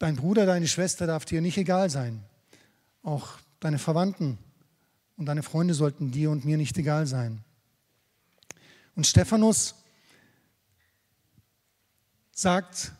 Dein 0.00 0.16
Bruder, 0.16 0.46
deine 0.46 0.66
Schwester 0.66 1.06
darf 1.06 1.26
dir 1.26 1.42
nicht 1.42 1.58
egal 1.58 1.90
sein. 1.90 2.22
Auch 3.02 3.34
deine 3.60 3.78
Verwandten 3.78 4.38
und 5.18 5.26
deine 5.26 5.42
Freunde 5.42 5.74
sollten 5.74 6.10
dir 6.10 6.30
und 6.30 6.46
mir 6.46 6.56
nicht 6.56 6.78
egal 6.78 7.06
sein. 7.06 7.44
Und 8.96 9.06
Stephanus 9.06 9.74
sagt 12.32 12.92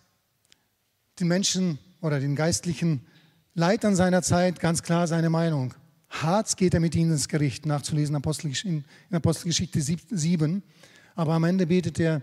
den 1.19 1.29
Menschen 1.29 1.79
oder 2.03 2.21
den 2.21 2.37
geistlichen 2.37 3.07
Leitern 3.55 3.97
seiner 3.97 4.21
Zeit 4.21 4.61
ganz 4.61 4.83
klar 4.83 5.07
seine 5.07 5.31
Meinung. 5.31 5.73
Hart 6.11 6.55
geht 6.59 6.75
er 6.75 6.81
mit 6.81 6.95
ihnen 6.95 7.13
ins 7.13 7.29
Gericht, 7.29 7.65
nachzulesen 7.65 8.15
in 8.15 8.85
Apostelgeschichte 9.11 9.81
7. 9.81 10.63
Aber 11.15 11.33
am 11.33 11.45
Ende 11.45 11.67
betet 11.67 11.99
er, 11.99 12.21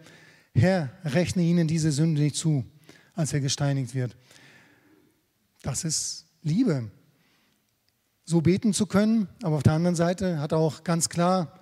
Herr, 0.54 0.92
rechne 1.04 1.42
ihnen 1.42 1.68
diese 1.68 1.92
Sünde 1.92 2.22
nicht 2.22 2.36
zu, 2.36 2.63
als 3.16 3.34
er 3.34 3.40
gesteinigt 3.40 3.96
wird. 3.96 4.16
Das 5.62 5.84
ist 5.84 6.26
Liebe. 6.43 6.91
So 8.26 8.41
beten 8.41 8.74
zu 8.74 8.86
können, 8.86 9.28
aber 9.41 9.58
auf 9.58 9.63
der 9.63 9.74
anderen 9.74 9.96
Seite 9.96 10.39
hat 10.39 10.52
er 10.52 10.58
auch 10.58 10.84
ganz 10.84 11.10
klar 11.10 11.60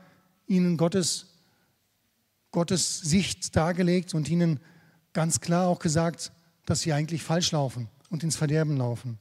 ihnen 0.48 0.78
Gottes, 0.78 1.28
Gottes 2.52 3.00
Sicht 3.02 3.56
dargelegt 3.56 4.14
und 4.14 4.30
ihnen 4.30 4.60
ganz 5.14 5.40
klar 5.40 5.68
auch 5.68 5.80
gesagt, 5.80 6.32
dass 6.66 6.82
sie 6.82 6.94
eigentlich 6.94 7.24
falsch 7.24 7.52
laufen 7.52 7.88
und 8.10 8.24
ins 8.24 8.36
Verderben 8.36 8.78
laufen. 8.78 9.20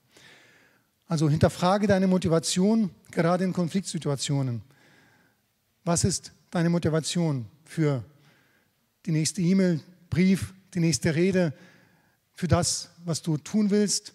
Also 1.07 1.29
hinterfrage 1.29 1.87
deine 1.87 2.07
Motivation, 2.07 2.91
gerade 3.11 3.45
in 3.45 3.53
Konfliktsituationen. 3.53 4.63
Was 5.85 6.05
ist 6.05 6.33
deine 6.51 6.71
Motivation 6.71 7.47
für 7.65 8.03
die 9.05 9.13
nächste 9.13 9.43
E-Mail, 9.43 9.81
Brief, 10.09 10.55
die 10.73 10.81
nächste 10.81 11.15
Rede, 11.15 11.53
für 12.33 12.49
das, 12.49 12.91
was 13.05 13.21
du 13.21 13.37
tun 13.37 13.71
willst, 13.71 14.15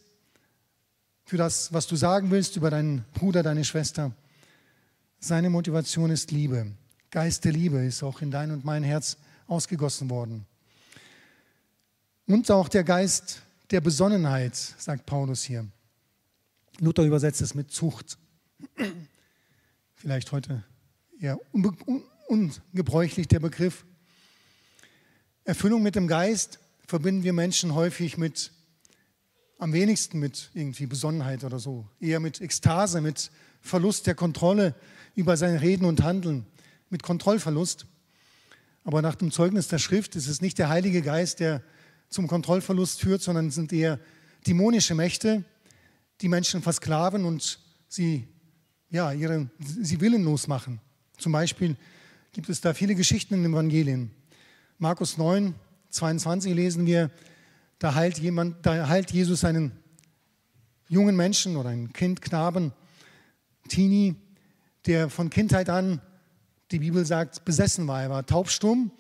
für 1.30 1.38
das, 1.38 1.72
was 1.72 1.86
du 1.86 1.96
sagen 1.96 2.32
willst 2.32 2.56
über 2.56 2.72
deinen 2.72 3.06
Bruder, 3.14 3.44
deine 3.44 3.64
Schwester? 3.64 4.12
Seine 5.20 5.52
Motivation 5.52 6.10
ist 6.10 6.32
Liebe. 6.32 6.72
Geist 7.12 7.46
der 7.46 7.52
Liebe 7.52 7.86
ist 7.86 8.02
auch 8.02 8.24
in 8.24 8.32
dein 8.32 8.50
und 8.50 8.66
mein 8.66 8.82
Herz 8.82 9.16
ausgegossen 9.48 10.10
worden. 10.10 10.48
Und 12.26 12.50
auch 12.50 12.68
der 12.68 12.84
Geist 12.84 13.44
der 13.70 13.80
Besonnenheit, 13.80 14.56
sagt 14.56 15.06
Paulus 15.06 15.44
hier. 15.44 15.68
Luther 16.80 17.04
übersetzt 17.04 17.42
es 17.42 17.54
mit 17.54 17.70
Zucht. 17.70 18.18
Vielleicht 19.98 20.32
heute 20.32 20.64
eher 21.22 21.40
ungebräuchlich 22.28 23.28
der 23.28 23.40
Begriff. 23.40 23.86
Erfüllung 25.44 25.84
mit 25.84 25.94
dem 25.94 26.08
Geist 26.08 26.58
verbinden 26.88 27.24
wir 27.24 27.34
Menschen 27.34 27.76
häufig 27.76 28.18
mit, 28.18 28.52
am 29.60 29.74
wenigsten 29.74 30.20
mit 30.20 30.50
irgendwie 30.54 30.88
Besonnenheit 30.88 31.44
oder 31.44 31.60
so, 31.60 31.86
eher 32.00 32.20
mit 32.20 32.42
Ekstase, 32.42 33.02
mit 33.02 33.30
Verlust 33.62 34.08
der 34.08 34.16
Kontrolle 34.16 34.74
über 35.16 35.36
sein 35.36 35.58
Reden 35.58 35.86
und 35.86 36.02
Handeln, 36.02 36.46
mit 36.90 37.04
Kontrollverlust. 37.04 37.86
Aber 38.86 39.02
nach 39.02 39.16
dem 39.16 39.32
Zeugnis 39.32 39.68
der 39.68 39.78
Schrift 39.78 40.16
ist 40.16 40.28
es 40.28 40.42
nicht 40.42 40.58
der 40.58 40.70
Heilige 40.70 41.02
Geist, 41.02 41.42
der 41.42 41.62
zum 42.08 42.28
Kontrollverlust 42.28 43.02
führt, 43.02 43.22
sondern 43.22 43.50
es 43.50 43.56
sind 43.56 43.74
eher 43.74 44.00
dämonische 44.48 44.96
Mächte, 44.96 45.44
die 46.22 46.30
Menschen 46.30 46.62
versklaven 46.62 47.26
und 47.26 47.60
sie, 47.90 48.28
ja, 48.90 49.12
ihre, 49.12 49.50
sie 49.60 50.00
willenlos 50.00 50.48
machen. 50.48 50.80
Zum 51.18 51.34
Beispiel 51.34 51.76
gibt 52.32 52.48
es 52.48 52.62
da 52.62 52.74
viele 52.74 52.96
Geschichten 52.96 53.34
in 53.34 53.44
den 53.44 53.52
Evangelien. 53.52 54.12
Markus 54.78 55.18
9, 55.18 55.54
22 55.90 56.56
lesen 56.56 56.86
wir, 56.86 57.12
da 57.80 57.96
heilt, 57.96 58.20
jemand, 58.20 58.66
da 58.66 58.88
heilt 58.88 59.12
Jesus 59.12 59.44
einen 59.44 59.72
jungen 60.90 61.16
Menschen 61.16 61.56
oder 61.56 61.70
ein 61.70 61.94
Kind, 61.94 62.22
Knaben, 62.22 62.74
Teenie, 63.70 64.16
der 64.86 65.10
von 65.10 65.30
Kindheit 65.30 65.70
an 65.70 66.02
die 66.72 66.80
Bibel 66.80 67.06
sagt, 67.06 67.46
besessen 67.46 67.88
war. 67.88 68.04
Er 68.04 68.10
war 68.10 68.26
taubstumm. 68.26 68.92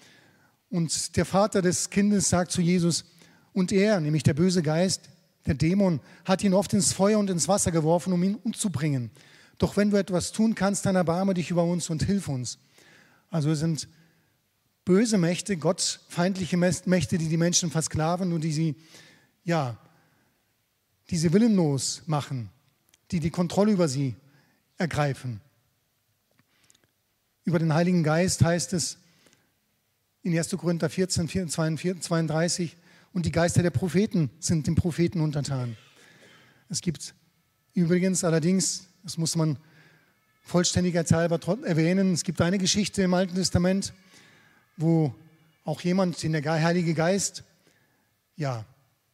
Und 0.69 1.17
der 1.17 1.25
Vater 1.25 1.61
des 1.61 1.89
Kindes 1.89 2.29
sagt 2.29 2.51
zu 2.51 2.61
Jesus, 2.61 3.05
und 3.53 3.71
er, 3.71 3.99
nämlich 3.99 4.23
der 4.23 4.33
böse 4.33 4.61
Geist, 4.61 5.09
der 5.45 5.55
Dämon, 5.55 5.99
hat 6.25 6.43
ihn 6.43 6.53
oft 6.53 6.73
ins 6.73 6.93
Feuer 6.93 7.19
und 7.19 7.29
ins 7.29 7.47
Wasser 7.47 7.71
geworfen, 7.71 8.13
um 8.13 8.23
ihn 8.23 8.35
umzubringen. 8.35 9.11
Doch 9.57 9.75
wenn 9.75 9.89
du 9.89 9.97
etwas 9.97 10.31
tun 10.31 10.55
kannst, 10.55 10.85
dann 10.85 10.95
erbarme 10.95 11.33
dich 11.33 11.51
über 11.51 11.63
uns 11.63 11.89
und 11.89 12.03
hilf 12.03 12.29
uns. 12.29 12.59
Also 13.29 13.53
sind 13.55 13.87
böse 14.89 15.19
Mächte, 15.19 15.55
gottfeindliche 15.55 16.57
Mächte, 16.57 17.19
die 17.19 17.27
die 17.27 17.37
Menschen 17.37 17.69
versklaven 17.69 18.33
und 18.33 18.43
die 18.43 18.51
sie, 18.51 18.75
ja, 19.43 19.77
die 21.11 21.17
sie 21.19 21.31
willenlos 21.31 22.01
machen, 22.07 22.49
die 23.11 23.19
die 23.19 23.29
Kontrolle 23.29 23.71
über 23.71 23.87
sie 23.87 24.15
ergreifen. 24.77 25.41
Über 27.43 27.59
den 27.59 27.71
Heiligen 27.71 28.03
Geist 28.03 28.43
heißt 28.43 28.73
es 28.73 28.97
in 30.23 30.35
1. 30.35 30.57
Korinther 30.57 30.89
14, 30.89 31.29
32, 31.29 32.75
und 33.13 33.27
die 33.27 33.31
Geister 33.31 33.61
der 33.61 33.69
Propheten 33.69 34.31
sind 34.39 34.65
den 34.65 34.73
Propheten 34.73 35.21
untertan. 35.21 35.77
Es 36.67 36.81
gibt 36.81 37.13
übrigens 37.75 38.23
allerdings, 38.23 38.87
das 39.03 39.19
muss 39.19 39.35
man 39.35 39.59
vollständigkeitshalber 40.41 41.39
erwähnen, 41.63 42.13
es 42.13 42.23
gibt 42.23 42.41
eine 42.41 42.57
Geschichte 42.57 43.03
im 43.03 43.13
Alten 43.13 43.35
Testament, 43.35 43.93
wo 44.79 45.13
auch 45.65 45.81
jemand, 45.81 46.21
den 46.23 46.31
der 46.31 46.43
Heilige 46.63 46.93
Geist, 46.93 47.43
ja, 48.35 48.65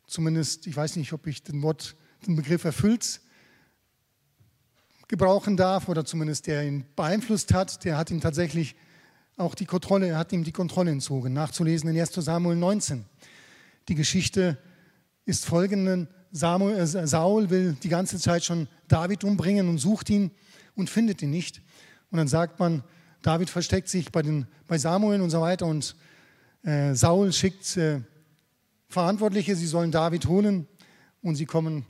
zumindest, 0.07 0.67
ich 0.67 0.75
weiß 0.75 0.95
nicht, 0.95 1.11
ob 1.11 1.27
ich 1.27 1.43
den 1.43 1.61
Wort, 1.61 1.95
den 2.25 2.35
Begriff 2.35 2.63
erfüllt, 2.63 3.19
gebrauchen 5.07 5.57
darf 5.57 5.89
oder 5.89 6.05
zumindest 6.05 6.47
der 6.47 6.65
ihn 6.65 6.85
beeinflusst 6.95 7.53
hat, 7.53 7.83
der 7.83 7.97
hat 7.97 8.11
ihm 8.11 8.21
tatsächlich 8.21 8.75
auch 9.37 9.55
die 9.55 9.65
Kontrolle, 9.65 10.17
hat 10.17 10.31
ihm 10.31 10.43
die 10.43 10.51
Kontrolle 10.51 10.91
entzogen. 10.91 11.33
Nachzulesen 11.33 11.89
in 11.89 11.99
1 11.99 12.13
Samuel 12.13 12.55
19. 12.55 13.05
Die 13.87 13.95
Geschichte 13.95 14.57
ist 15.25 15.45
folgende. 15.45 16.07
Samuel, 16.31 16.77
äh, 16.77 17.07
Saul 17.07 17.49
will 17.49 17.75
die 17.83 17.89
ganze 17.89 18.19
Zeit 18.19 18.43
schon 18.43 18.67
David 18.87 19.23
umbringen 19.23 19.67
und 19.69 19.77
sucht 19.77 20.09
ihn 20.09 20.31
und 20.75 20.89
findet 20.89 21.21
ihn 21.21 21.31
nicht. 21.31 21.61
Und 22.11 22.17
dann 22.17 22.27
sagt 22.27 22.59
man, 22.59 22.83
David 23.25 23.49
versteckt 23.49 23.89
sich 23.89 24.11
bei, 24.11 24.21
den, 24.21 24.45
bei 24.67 24.77
Samuel 24.77 25.19
und 25.19 25.31
so 25.31 25.41
weiter 25.41 25.65
und 25.65 25.95
äh, 26.61 26.93
Saul 26.93 27.33
schickt 27.33 27.75
äh, 27.75 28.01
Verantwortliche, 28.87 29.55
sie 29.55 29.65
sollen 29.65 29.91
David 29.91 30.27
holen 30.27 30.67
und 31.23 31.33
sie 31.33 31.47
kommen, 31.47 31.87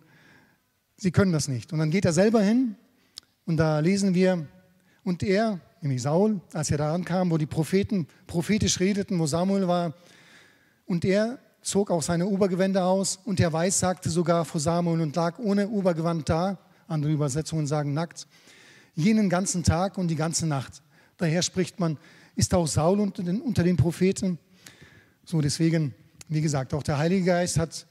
sie 0.96 1.12
können 1.12 1.34
das 1.34 1.50
nicht. 1.50 1.74
Und 1.74 1.80
dann 1.80 1.92
geht 1.92 2.06
er 2.06 2.14
selber 2.14 2.42
hin 2.42 2.78
und 3.46 3.58
da 3.58 3.80
lesen 3.80 4.14
wir, 4.14 4.48
und 5.04 5.24
er, 5.24 5.60
nämlich 5.82 6.02
Saul, 6.02 6.40
als 6.54 6.72
er 6.72 6.78
da 6.78 6.94
ankam, 6.94 7.30
wo 7.32 7.38
die 7.38 7.46
Propheten 7.46 8.08
prophetisch 8.28 8.80
redeten, 8.80 9.20
wo 9.20 9.28
Samuel 9.28 9.68
war, 9.68 9.94
und 10.86 11.04
er 11.04 11.38
zog 11.62 11.92
auch 11.92 12.02
seine 12.02 12.28
Obergewänder 12.28 12.86
aus 12.86 13.20
und 13.26 13.40
der 13.40 13.52
Weiß 13.52 13.78
sagte 13.78 14.10
sogar 14.10 14.46
vor 14.46 14.62
Samuel 14.62 15.02
und 15.02 15.14
lag 15.18 15.38
ohne 15.40 15.68
Obergewand 15.68 16.30
da, 16.30 16.60
andere 16.88 17.12
Übersetzungen 17.12 17.68
sagen 17.68 17.94
nackt, 17.94 18.26
jenen 18.94 19.30
ganzen 19.30 19.64
Tag 19.64 19.98
und 19.98 20.08
die 20.08 20.16
ganze 20.16 20.48
Nacht. 20.48 20.82
Daher 21.18 21.42
spricht 21.42 21.80
man, 21.80 21.98
ist 22.36 22.54
auch 22.54 22.68
Saul 22.68 23.00
unter 23.00 23.24
den, 23.24 23.42
unter 23.42 23.64
den 23.64 23.78
Propheten. 23.78 24.38
So 25.24 25.42
deswegen, 25.42 25.94
wie 26.28 26.42
gesagt, 26.42 26.74
auch 26.74 26.84
der 26.84 26.98
Heilige 26.98 27.26
Geist 27.26 27.58
hat 27.58 27.88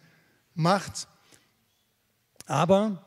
Macht, 0.54 1.08
aber 2.46 3.04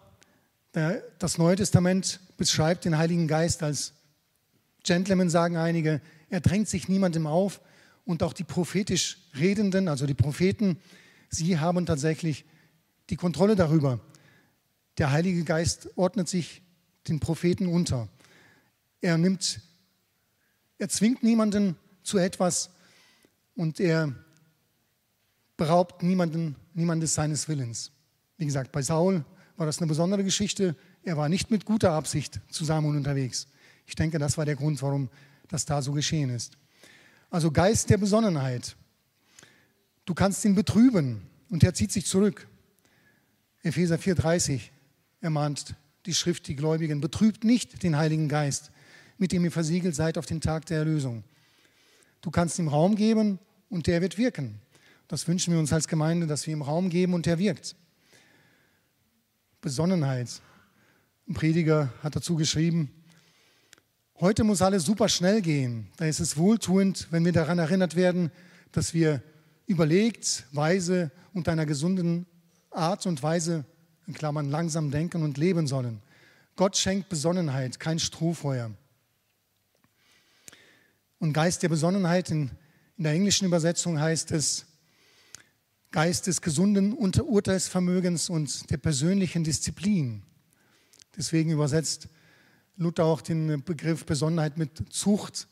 das 1.19 1.37
Neue 1.37 1.55
Testament 1.55 2.19
beschreibt 2.37 2.85
den 2.85 2.97
Heiligen 2.97 3.27
Geist 3.27 3.63
als 3.63 3.93
Gentleman, 4.83 5.29
sagen 5.29 5.57
einige, 5.57 6.01
er 6.29 6.41
drängt 6.41 6.67
sich 6.67 6.87
niemandem 6.87 7.25
auf, 7.25 7.61
und 8.07 8.23
auch 8.23 8.33
die 8.33 8.45
prophetisch 8.45 9.17
Redenden, 9.37 9.89
also 9.89 10.07
die 10.07 10.13
Propheten, 10.13 10.79
sie 11.29 11.59
haben 11.59 11.85
tatsächlich 11.85 12.45
die 13.09 13.17
Kontrolle 13.17 13.55
darüber. 13.55 13.99
Der 14.97 15.11
Heilige 15.11 15.43
Geist 15.43 15.89
ordnet 15.97 16.29
sich 16.29 16.61
den 17.07 17.19
Propheten 17.19 17.67
unter. 17.67 18.07
Er 19.01 19.17
nimmt, 19.17 19.59
er 20.77 20.89
zwingt 20.89 21.23
niemanden 21.23 21.75
zu 22.03 22.17
etwas 22.17 22.69
und 23.55 23.79
er 23.79 24.13
beraubt 25.57 26.03
niemanden, 26.03 26.55
niemandes 26.73 27.15
seines 27.15 27.47
Willens. 27.47 27.91
Wie 28.37 28.45
gesagt, 28.45 28.71
bei 28.71 28.81
Saul 28.81 29.25
war 29.57 29.65
das 29.65 29.79
eine 29.79 29.87
besondere 29.87 30.23
Geschichte. 30.23 30.75
Er 31.03 31.17
war 31.17 31.29
nicht 31.29 31.49
mit 31.49 31.65
guter 31.65 31.91
Absicht 31.93 32.39
zusammen 32.49 32.95
unterwegs. 32.95 33.47
Ich 33.87 33.95
denke, 33.95 34.19
das 34.19 34.37
war 34.37 34.45
der 34.45 34.55
Grund, 34.55 34.81
warum 34.81 35.09
das 35.47 35.65
da 35.65 35.81
so 35.81 35.93
geschehen 35.93 36.29
ist. 36.29 36.57
Also 37.29 37.51
Geist 37.51 37.89
der 37.89 37.97
Besonnenheit. 37.97 38.75
Du 40.05 40.13
kannst 40.13 40.45
ihn 40.45 40.55
betrüben 40.55 41.21
und 41.49 41.63
er 41.63 41.73
zieht 41.73 41.91
sich 41.91 42.05
zurück. 42.05 42.47
Epheser 43.63 43.95
4,30 43.95 44.61
ermahnt 45.19 45.75
die 46.05 46.13
Schrift 46.13 46.47
die 46.47 46.55
Gläubigen: 46.55 47.01
Betrübt 47.01 47.43
nicht 47.43 47.83
den 47.83 47.97
Heiligen 47.97 48.29
Geist, 48.29 48.71
mit 49.17 49.31
dem 49.31 49.43
ihr 49.43 49.51
versiegelt 49.51 49.95
seid 49.95 50.17
auf 50.17 50.25
den 50.25 50.41
Tag 50.41 50.65
der 50.65 50.79
Erlösung. 50.79 51.23
Du 52.21 52.31
kannst 52.31 52.59
ihm 52.59 52.67
Raum 52.67 52.95
geben 52.95 53.39
und 53.69 53.87
der 53.87 54.01
wird 54.01 54.17
wirken. 54.17 54.59
Das 55.07 55.27
wünschen 55.27 55.53
wir 55.53 55.59
uns 55.59 55.71
als 55.71 55.87
Gemeinde, 55.87 56.27
dass 56.27 56.45
wir 56.47 56.53
ihm 56.53 56.61
Raum 56.61 56.89
geben 56.89 57.13
und 57.13 57.27
er 57.27 57.39
wirkt. 57.39 57.75
Besonnenheit. 59.61 60.41
Ein 61.27 61.33
Prediger 61.33 61.93
hat 62.03 62.15
dazu 62.15 62.35
geschrieben, 62.35 62.91
Heute 64.19 64.43
muss 64.43 64.63
alles 64.63 64.83
super 64.83 65.09
schnell 65.09 65.43
gehen. 65.43 65.91
Da 65.97 66.05
ist 66.05 66.19
es 66.19 66.37
wohltuend, 66.37 67.07
wenn 67.11 67.23
wir 67.23 67.33
daran 67.33 67.59
erinnert 67.59 67.95
werden, 67.95 68.31
dass 68.71 68.95
wir 68.95 69.21
überlegt, 69.67 70.47
weise 70.51 71.11
und 71.33 71.47
einer 71.47 71.67
gesunden 71.67 72.25
Art 72.71 73.05
und 73.05 73.21
Weise, 73.21 73.63
in 74.07 74.15
Klammern 74.15 74.49
langsam 74.49 74.89
denken 74.89 75.21
und 75.21 75.37
leben 75.37 75.67
sollen. 75.67 76.01
Gott 76.55 76.75
schenkt 76.77 77.09
Besonnenheit, 77.09 77.79
kein 77.79 77.99
Strohfeuer. 77.99 78.71
Und 81.19 81.33
Geist 81.33 81.63
der 81.63 81.69
Besonnenheit, 81.69 82.29
in, 82.29 82.51
in 82.97 83.03
der 83.03 83.13
englischen 83.13 83.45
Übersetzung 83.45 83.99
heißt 83.99 84.31
es 84.31 84.65
Geist 85.91 86.27
des 86.27 86.41
gesunden 86.41 86.93
Urteilsvermögens 86.93 88.29
und 88.29 88.69
der 88.69 88.77
persönlichen 88.77 89.43
Disziplin. 89.43 90.21
Deswegen 91.15 91.49
übersetzt 91.49 92.09
Luther 92.75 93.05
auch 93.05 93.21
den 93.21 93.63
Begriff 93.63 94.05
Besonnenheit 94.05 94.57
mit 94.57 94.93
Zucht 94.93 95.47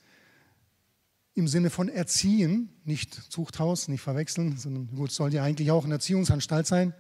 im 1.34 1.48
Sinne 1.48 1.72
von 1.72 1.90
Erziehen, 1.90 2.70
nicht 2.84 3.14
Zuchthaus, 3.32 3.88
nicht 3.88 4.02
verwechseln, 4.02 4.58
sondern 4.58 4.88
gut, 4.96 5.12
soll 5.12 5.34
ja 5.34 5.44
eigentlich 5.44 5.72
auch 5.72 5.84
eine 5.84 5.96
Erziehungsanstalt 5.96 6.68
sein. 6.68 6.94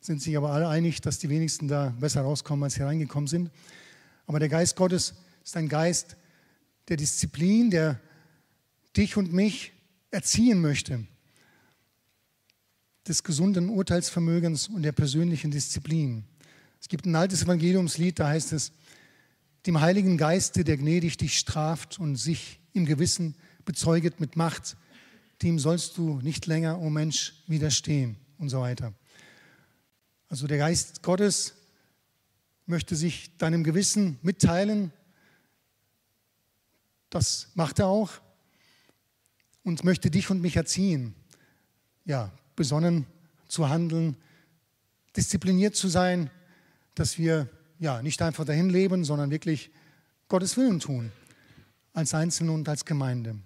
Sind 0.00 0.20
sich 0.20 0.36
aber 0.36 0.50
alle 0.50 0.68
einig, 0.68 1.00
dass 1.00 1.18
die 1.18 1.28
wenigsten 1.28 1.68
da 1.68 1.94
besser 2.00 2.22
rauskommen, 2.22 2.64
als 2.64 2.74
sie 2.74 2.82
reingekommen 2.82 3.28
sind. 3.28 3.50
Aber 4.26 4.40
der 4.40 4.48
Geist 4.48 4.74
Gottes 4.74 5.14
ist 5.44 5.56
ein 5.56 5.68
Geist 5.68 6.16
der 6.90 6.96
Disziplin, 6.96 7.70
der 7.70 8.00
dich 8.96 9.16
und 9.16 9.32
mich 9.32 9.72
erziehen 10.10 10.60
möchte. 10.60 11.06
Des 13.06 13.22
gesunden 13.22 13.68
Urteilsvermögens 13.68 14.68
und 14.68 14.82
der 14.82 14.92
persönlichen 14.92 15.52
Disziplin. 15.52 16.24
Es 16.80 16.88
gibt 16.88 17.06
ein 17.06 17.14
altes 17.14 17.44
Evangeliumslied, 17.44 18.18
da 18.18 18.28
heißt 18.28 18.52
es, 18.52 18.72
dem 19.66 19.80
Heiligen 19.80 20.16
Geiste, 20.16 20.64
der 20.64 20.76
gnädig 20.76 21.16
dich 21.16 21.38
straft 21.38 21.98
und 21.98 22.16
sich 22.16 22.60
im 22.72 22.86
Gewissen 22.86 23.36
bezeuget 23.64 24.18
mit 24.18 24.36
Macht, 24.36 24.76
dem 25.42 25.58
sollst 25.58 25.96
du 25.96 26.20
nicht 26.22 26.46
länger, 26.46 26.78
o 26.80 26.86
oh 26.86 26.90
Mensch, 26.90 27.34
widerstehen 27.46 28.16
und 28.38 28.48
so 28.48 28.60
weiter. 28.60 28.94
Also 30.28 30.46
der 30.46 30.58
Geist 30.58 31.02
Gottes 31.02 31.54
möchte 32.66 32.96
sich 32.96 33.36
deinem 33.36 33.64
Gewissen 33.64 34.18
mitteilen, 34.22 34.92
das 37.10 37.48
macht 37.54 37.78
er 37.78 37.86
auch 37.86 38.10
und 39.62 39.84
möchte 39.84 40.10
dich 40.10 40.30
und 40.30 40.40
mich 40.40 40.56
erziehen, 40.56 41.14
ja, 42.04 42.32
besonnen 42.56 43.06
zu 43.48 43.68
handeln, 43.68 44.16
diszipliniert 45.16 45.76
zu 45.76 45.88
sein, 45.88 46.30
dass 46.94 47.18
wir 47.18 47.48
ja, 47.78 48.02
nicht 48.02 48.20
einfach 48.22 48.44
dahin 48.44 48.70
leben, 48.70 49.04
sondern 49.04 49.30
wirklich 49.30 49.70
Gottes 50.28 50.56
Willen 50.56 50.80
tun, 50.80 51.10
als 51.92 52.14
Einzelne 52.14 52.52
und 52.52 52.68
als 52.68 52.84
Gemeinde. 52.84 53.36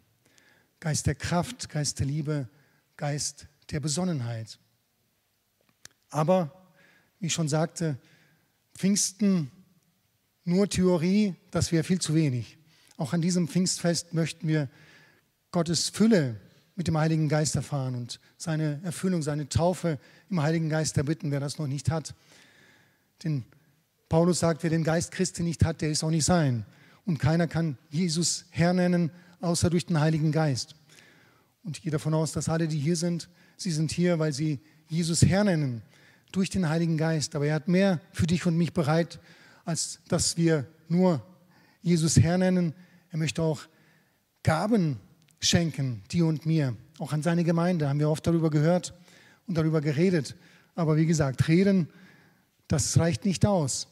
Geist 0.81 1.07
der 1.07 1.15
Kraft, 1.15 1.71
Geist 1.71 2.01
der 2.01 2.07
Liebe, 2.07 2.49
Geist 2.97 3.47
der 3.71 3.81
Besonnenheit. 3.81 4.59
Aber, 6.11 6.53
wie 7.21 7.27
ich 7.27 7.33
schon 7.33 7.49
sagte, 7.49 7.97
Pfingsten 8.77 9.51
nur 10.45 10.69
Theorie, 10.69 11.35
das 11.51 11.73
wäre 11.73 11.85
viel 11.85 12.01
zu 12.01 12.15
wenig. 12.15 12.59
Auch 12.97 13.13
an 13.13 13.21
diesem 13.21 13.49
Pfingstfest 13.49 14.15
möchten 14.15 14.47
wir 14.47 14.69
Gottes 15.51 15.89
Fülle 15.89 16.41
mit 16.77 16.89
dem 16.89 16.99
Heiligen 16.99 17.29
Geist 17.29 17.55
erfahren 17.57 17.95
und 17.95 18.21
seine 18.37 18.81
Erfüllung, 18.83 19.23
seine 19.23 19.49
Taufe 19.49 19.99
im 20.29 20.43
Heiligen 20.43 20.69
Geist 20.69 20.97
erbitten, 20.97 21.31
wer 21.31 21.41
das 21.41 21.59
noch 21.59 21.67
nicht 21.67 21.91
hat. 21.91 22.15
Den 23.23 23.45
Paulus 24.09 24.41
sagt, 24.41 24.63
wer 24.63 24.71
den 24.71 24.85
Geist 24.85 25.13
Christi 25.13 25.43
nicht 25.43 25.65
hat, 25.65 25.81
der 25.81 25.91
ist 25.91 26.05
auch 26.05 26.11
nicht 26.11 26.25
sein. 26.25 26.67
Und 27.05 27.19
keiner 27.19 27.47
kann 27.47 27.79
Jesus 27.91 28.47
Herr 28.51 28.73
nennen, 28.73 29.11
außer 29.41 29.71
durch 29.71 29.87
den 29.87 30.01
Heiligen 30.01 30.33
Geist. 30.33 30.75
Und 31.63 31.77
ich 31.77 31.83
gehe 31.83 31.93
davon 31.93 32.15
aus, 32.15 32.33
dass 32.33 32.49
alle, 32.49 32.69
die 32.69 32.79
hier 32.79 32.97
sind, 32.97 33.29
sie 33.57 33.71
sind 33.71 33.91
hier, 33.91 34.19
weil 34.19 34.33
sie 34.33 34.61
Jesus 34.89 35.23
Herr 35.23 35.45
nennen, 35.45 35.83
durch 36.33 36.51
den 36.51 36.69
Heiligen 36.69 36.97
Geist. 36.97 37.35
Aber 37.35 37.47
er 37.47 37.55
hat 37.55 37.69
mehr 37.69 38.01
für 38.13 38.27
dich 38.27 38.47
und 38.47 38.57
mich 38.57 38.73
bereit, 38.73 39.21
als 39.65 40.01
dass 40.09 40.37
wir 40.37 40.67
nur 40.89 41.25
Jesus 41.85 42.17
Herr 42.17 42.39
nennen. 42.39 42.75
Er 43.11 43.19
möchte 43.19 43.43
auch 43.43 43.61
Gaben 44.43 44.99
schenken, 45.39 46.03
dir 46.11 46.27
und 46.27 46.47
mir, 46.47 46.75
auch 46.99 47.13
an 47.13 47.23
seine 47.23 47.45
Gemeinde. 47.45 47.89
Haben 47.89 48.01
wir 48.01 48.09
oft 48.09 48.27
darüber 48.27 48.51
gehört 48.51 48.95
und 49.47 49.57
darüber 49.57 49.83
geredet. 49.83 50.35
Aber 50.75 50.97
wie 50.97 51.07
gesagt, 51.07 51.47
reden, 51.47 51.89
das 52.69 52.99
reicht 52.99 53.27
nicht 53.27 53.45
aus. 53.45 53.87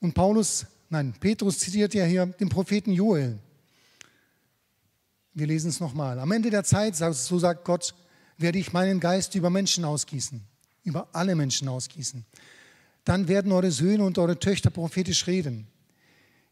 Und 0.00 0.14
Paulus, 0.14 0.66
nein, 0.88 1.14
Petrus 1.20 1.58
zitiert 1.58 1.92
ja 1.92 2.04
hier 2.04 2.26
den 2.26 2.48
Propheten 2.48 2.92
Joel. 2.92 3.38
Wir 5.34 5.46
lesen 5.46 5.68
es 5.68 5.78
nochmal. 5.78 6.18
Am 6.18 6.32
Ende 6.32 6.48
der 6.48 6.64
Zeit, 6.64 6.96
so 6.96 7.38
sagt 7.38 7.64
Gott, 7.64 7.94
werde 8.38 8.58
ich 8.58 8.72
meinen 8.72 8.98
Geist 8.98 9.34
über 9.34 9.50
Menschen 9.50 9.84
ausgießen, 9.84 10.42
über 10.84 11.08
alle 11.12 11.34
Menschen 11.34 11.68
ausgießen. 11.68 12.24
Dann 13.04 13.28
werden 13.28 13.52
eure 13.52 13.70
Söhne 13.70 14.04
und 14.04 14.16
eure 14.16 14.38
Töchter 14.38 14.70
prophetisch 14.70 15.26
reden. 15.26 15.68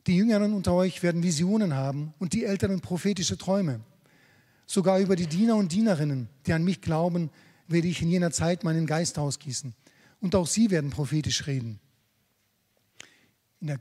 Die 0.06 0.16
Jüngeren 0.16 0.54
unter 0.54 0.72
euch 0.72 1.02
werden 1.02 1.22
Visionen 1.22 1.74
haben 1.74 2.14
und 2.18 2.32
die 2.32 2.44
Älteren 2.44 2.80
prophetische 2.80 3.36
Träume. 3.36 3.80
Sogar 4.66 5.00
über 5.00 5.16
die 5.16 5.26
Diener 5.26 5.56
und 5.56 5.72
Dienerinnen, 5.72 6.28
die 6.46 6.52
an 6.52 6.64
mich 6.64 6.80
glauben, 6.80 7.30
werde 7.68 7.88
ich 7.88 8.02
in 8.02 8.08
jener 8.08 8.30
Zeit 8.30 8.64
meinen 8.64 8.86
Geist 8.86 9.18
ausgießen. 9.18 9.74
Und 10.20 10.34
auch 10.34 10.46
sie 10.46 10.70
werden 10.70 10.90
prophetisch 10.90 11.46
reden. 11.46 11.80
In 13.60 13.68
der 13.68 13.80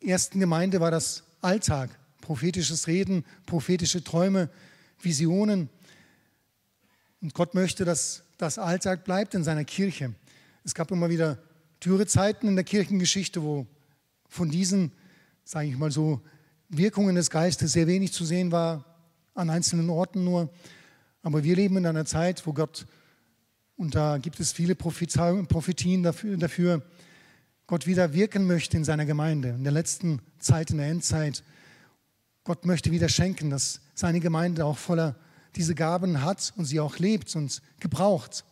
ersten 0.00 0.38
Gemeinde 0.38 0.80
war 0.80 0.90
das 0.90 1.24
Alltag, 1.40 1.90
prophetisches 2.20 2.86
Reden, 2.86 3.24
prophetische 3.46 4.02
Träume, 4.04 4.48
Visionen. 5.00 5.68
Und 7.20 7.34
Gott 7.34 7.54
möchte, 7.54 7.84
dass 7.84 8.22
das 8.38 8.58
Alltag 8.58 9.04
bleibt 9.04 9.34
in 9.34 9.44
seiner 9.44 9.64
Kirche. 9.64 10.14
Es 10.64 10.74
gab 10.74 10.90
immer 10.90 11.10
wieder 11.10 11.38
Türezeiten 11.80 12.48
in 12.48 12.54
der 12.54 12.64
Kirchengeschichte, 12.64 13.42
wo 13.42 13.66
von 14.28 14.50
diesen, 14.50 14.92
sage 15.44 15.68
ich 15.68 15.76
mal 15.76 15.90
so, 15.90 16.20
Wirkungen 16.68 17.14
des 17.14 17.30
Geistes 17.30 17.72
sehr 17.72 17.86
wenig 17.86 18.12
zu 18.12 18.24
sehen 18.24 18.52
war, 18.52 18.84
an 19.34 19.50
einzelnen 19.50 19.90
Orten 19.90 20.24
nur. 20.24 20.50
Aber 21.22 21.44
wir 21.44 21.56
leben 21.56 21.76
in 21.76 21.86
einer 21.86 22.04
Zeit, 22.04 22.46
wo 22.46 22.52
Gott, 22.52 22.86
und 23.76 23.94
da 23.94 24.18
gibt 24.18 24.40
es 24.40 24.52
viele 24.52 24.74
Prophetien 24.74 26.02
dafür, 26.02 26.36
dafür 26.36 26.82
Gott 27.66 27.86
wieder 27.86 28.12
wirken 28.12 28.46
möchte 28.46 28.76
in 28.76 28.84
seiner 28.84 29.06
Gemeinde, 29.06 29.50
in 29.50 29.64
der 29.64 29.72
letzten 29.72 30.20
Zeit, 30.38 30.70
in 30.70 30.78
der 30.78 30.88
Endzeit. 30.88 31.42
Gott 32.44 32.64
möchte 32.64 32.90
wieder 32.90 33.08
schenken, 33.08 33.50
dass 33.50 33.80
seine 33.94 34.20
Gemeinde 34.20 34.64
auch 34.64 34.78
voller 34.78 35.16
diese 35.56 35.74
Gaben 35.74 36.22
hat 36.22 36.52
und 36.56 36.64
sie 36.64 36.80
auch 36.80 36.98
lebt 36.98 37.34
und 37.36 37.62
gebraucht. 37.78 38.44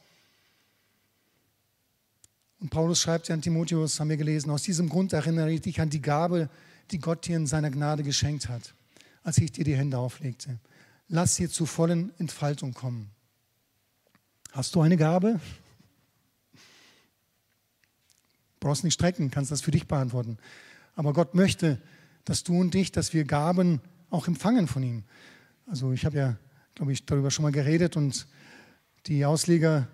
Und 2.60 2.70
Paulus 2.70 3.00
schreibt 3.00 3.28
ja 3.28 3.34
an 3.34 3.42
Timotheus, 3.42 3.98
haben 3.98 4.10
wir 4.10 4.18
gelesen, 4.18 4.50
aus 4.50 4.62
diesem 4.62 4.88
Grund 4.88 5.12
erinnere 5.12 5.50
ich 5.50 5.62
dich 5.62 5.80
an 5.80 5.90
die 5.90 6.02
Gabe, 6.02 6.50
die 6.90 6.98
Gott 6.98 7.26
dir 7.26 7.36
in 7.36 7.46
seiner 7.46 7.70
Gnade 7.70 8.02
geschenkt 8.02 8.48
hat, 8.48 8.74
als 9.22 9.38
ich 9.38 9.52
dir 9.52 9.64
die 9.64 9.76
Hände 9.76 9.98
auflegte. 9.98 10.58
Lass 11.08 11.36
sie 11.36 11.48
zur 11.48 11.66
vollen 11.66 12.12
Entfaltung 12.18 12.72
kommen. 12.72 13.10
Hast 14.52 14.74
du 14.74 14.80
eine 14.80 14.96
Gabe? 14.96 15.40
Brauchst 18.58 18.84
nicht 18.84 18.94
strecken, 18.94 19.30
kannst 19.30 19.50
das 19.50 19.62
für 19.62 19.70
dich 19.70 19.86
beantworten. 19.86 20.38
Aber 20.94 21.12
Gott 21.12 21.34
möchte, 21.34 21.80
dass 22.24 22.44
du 22.44 22.60
und 22.60 22.74
ich, 22.74 22.92
dass 22.92 23.14
wir 23.14 23.24
Gaben 23.24 23.80
auch 24.10 24.28
empfangen 24.28 24.66
von 24.66 24.82
ihm. 24.82 25.04
Also 25.66 25.92
ich 25.92 26.04
habe 26.04 26.16
ja, 26.16 26.36
glaube 26.74 26.92
ich, 26.92 27.06
darüber 27.06 27.30
schon 27.30 27.44
mal 27.44 27.52
geredet 27.52 27.96
und 27.96 28.26
die 29.06 29.24
Ausleger 29.24 29.88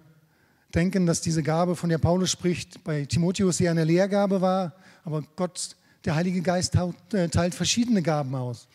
denken, 0.74 1.06
dass 1.06 1.20
diese 1.20 1.42
Gabe, 1.42 1.76
von 1.76 1.90
der 1.90 1.98
Paulus 1.98 2.30
spricht, 2.30 2.82
bei 2.82 3.04
Timotheus 3.04 3.60
eher 3.60 3.70
eine 3.70 3.84
Lehrgabe 3.84 4.40
war, 4.40 4.74
aber 5.04 5.22
Gott, 5.36 5.76
der 6.06 6.14
Heilige 6.14 6.40
Geist, 6.40 6.76
äh, 7.12 7.28
teilt 7.28 7.54
verschiedene 7.54 8.00
Gaben 8.00 8.34
aus. 8.36 8.68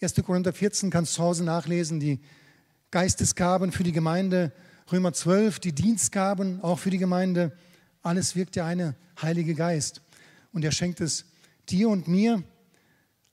1. 0.00 0.14
Korinther 0.24 0.52
14 0.52 0.90
kannst 0.90 1.12
du 1.12 1.16
zu 1.16 1.22
Hause 1.22 1.44
nachlesen, 1.44 1.98
die 1.98 2.20
Geistesgaben 2.92 3.72
für 3.72 3.82
die 3.82 3.92
Gemeinde, 3.92 4.52
Römer 4.90 5.12
12, 5.12 5.58
die 5.58 5.72
Dienstgaben 5.72 6.62
auch 6.62 6.78
für 6.78 6.90
die 6.90 6.98
Gemeinde. 6.98 7.52
Alles 8.02 8.36
wirkt 8.36 8.54
der 8.56 8.64
eine 8.64 8.94
Heilige 9.20 9.54
Geist. 9.54 10.02
Und 10.52 10.64
er 10.64 10.70
schenkt 10.70 11.00
es 11.00 11.24
dir 11.68 11.88
und 11.88 12.06
mir. 12.06 12.42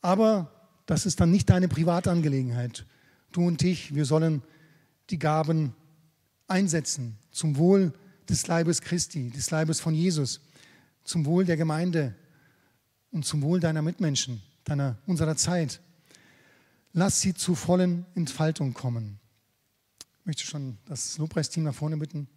Aber 0.01 0.51
das 0.87 1.05
ist 1.05 1.19
dann 1.19 1.29
nicht 1.29 1.49
deine 1.49 1.67
Privatangelegenheit. 1.67 2.85
Du 3.31 3.45
und 3.45 3.61
ich, 3.61 3.93
wir 3.93 4.05
sollen 4.05 4.41
die 5.11 5.19
Gaben 5.19 5.75
einsetzen 6.47 7.15
zum 7.31 7.57
Wohl 7.57 7.93
des 8.27 8.47
Leibes 8.47 8.81
Christi, 8.81 9.29
des 9.29 9.51
Leibes 9.51 9.79
von 9.79 9.93
Jesus, 9.93 10.41
zum 11.03 11.25
Wohl 11.25 11.45
der 11.45 11.57
Gemeinde 11.57 12.15
und 13.11 13.25
zum 13.25 13.41
Wohl 13.41 13.59
deiner 13.59 13.81
Mitmenschen, 13.81 14.41
deiner, 14.63 14.97
unserer 15.05 15.35
Zeit. 15.35 15.81
Lass 16.93 17.21
sie 17.21 17.33
zu 17.33 17.55
vollen 17.55 18.05
Entfaltung 18.15 18.73
kommen. 18.73 19.19
Ich 20.19 20.25
möchte 20.25 20.45
schon 20.45 20.77
das 20.85 21.17
Lobpreisteam 21.17 21.63
nach 21.63 21.73
vorne 21.75 21.97
bitten. 21.97 22.27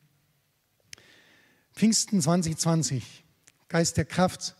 Pfingsten 1.75 2.21
2020, 2.21 3.25
Geist 3.69 3.97
der 3.97 4.05
Kraft, 4.05 4.57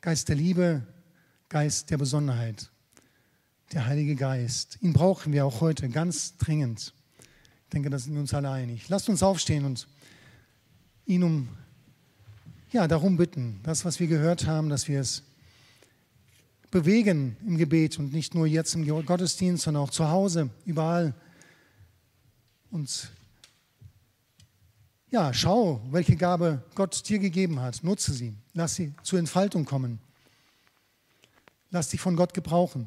Geist 0.00 0.28
der 0.28 0.36
Liebe, 0.36 0.86
Geist 1.48 1.90
der 1.90 1.98
Besonnenheit, 1.98 2.70
der 3.72 3.86
Heilige 3.86 4.16
Geist. 4.16 4.78
Ihn 4.80 4.92
brauchen 4.92 5.32
wir 5.32 5.46
auch 5.46 5.60
heute 5.60 5.88
ganz 5.88 6.36
dringend. 6.38 6.92
Ich 7.64 7.72
denke, 7.72 7.90
da 7.90 7.98
sind 7.98 8.14
wir 8.14 8.20
uns 8.20 8.34
alle 8.34 8.50
einig. 8.50 8.88
Lasst 8.88 9.08
uns 9.08 9.22
aufstehen 9.22 9.64
und 9.64 9.86
ihn 11.06 11.22
um, 11.22 11.48
ja, 12.72 12.88
darum 12.88 13.16
bitten, 13.16 13.60
das, 13.62 13.84
was 13.84 14.00
wir 14.00 14.08
gehört 14.08 14.46
haben, 14.46 14.68
dass 14.68 14.88
wir 14.88 15.00
es 15.00 15.22
bewegen 16.70 17.36
im 17.46 17.56
Gebet 17.56 17.98
und 17.98 18.12
nicht 18.12 18.34
nur 18.34 18.46
jetzt 18.46 18.74
im 18.74 18.86
Gottesdienst, 19.04 19.64
sondern 19.64 19.82
auch 19.82 19.90
zu 19.90 20.08
Hause, 20.08 20.50
überall. 20.64 21.14
Und 22.70 23.10
ja, 25.10 25.34
schau, 25.34 25.80
welche 25.90 26.16
Gabe 26.16 26.62
Gott 26.74 27.08
dir 27.08 27.18
gegeben 27.18 27.60
hat. 27.60 27.82
Nutze 27.82 28.12
sie. 28.12 28.34
Lass 28.54 28.76
sie 28.76 28.92
zur 29.02 29.18
Entfaltung 29.18 29.64
kommen. 29.64 29.98
Lass 31.70 31.88
dich 31.88 32.00
von 32.00 32.14
Gott 32.14 32.32
gebrauchen. 32.34 32.86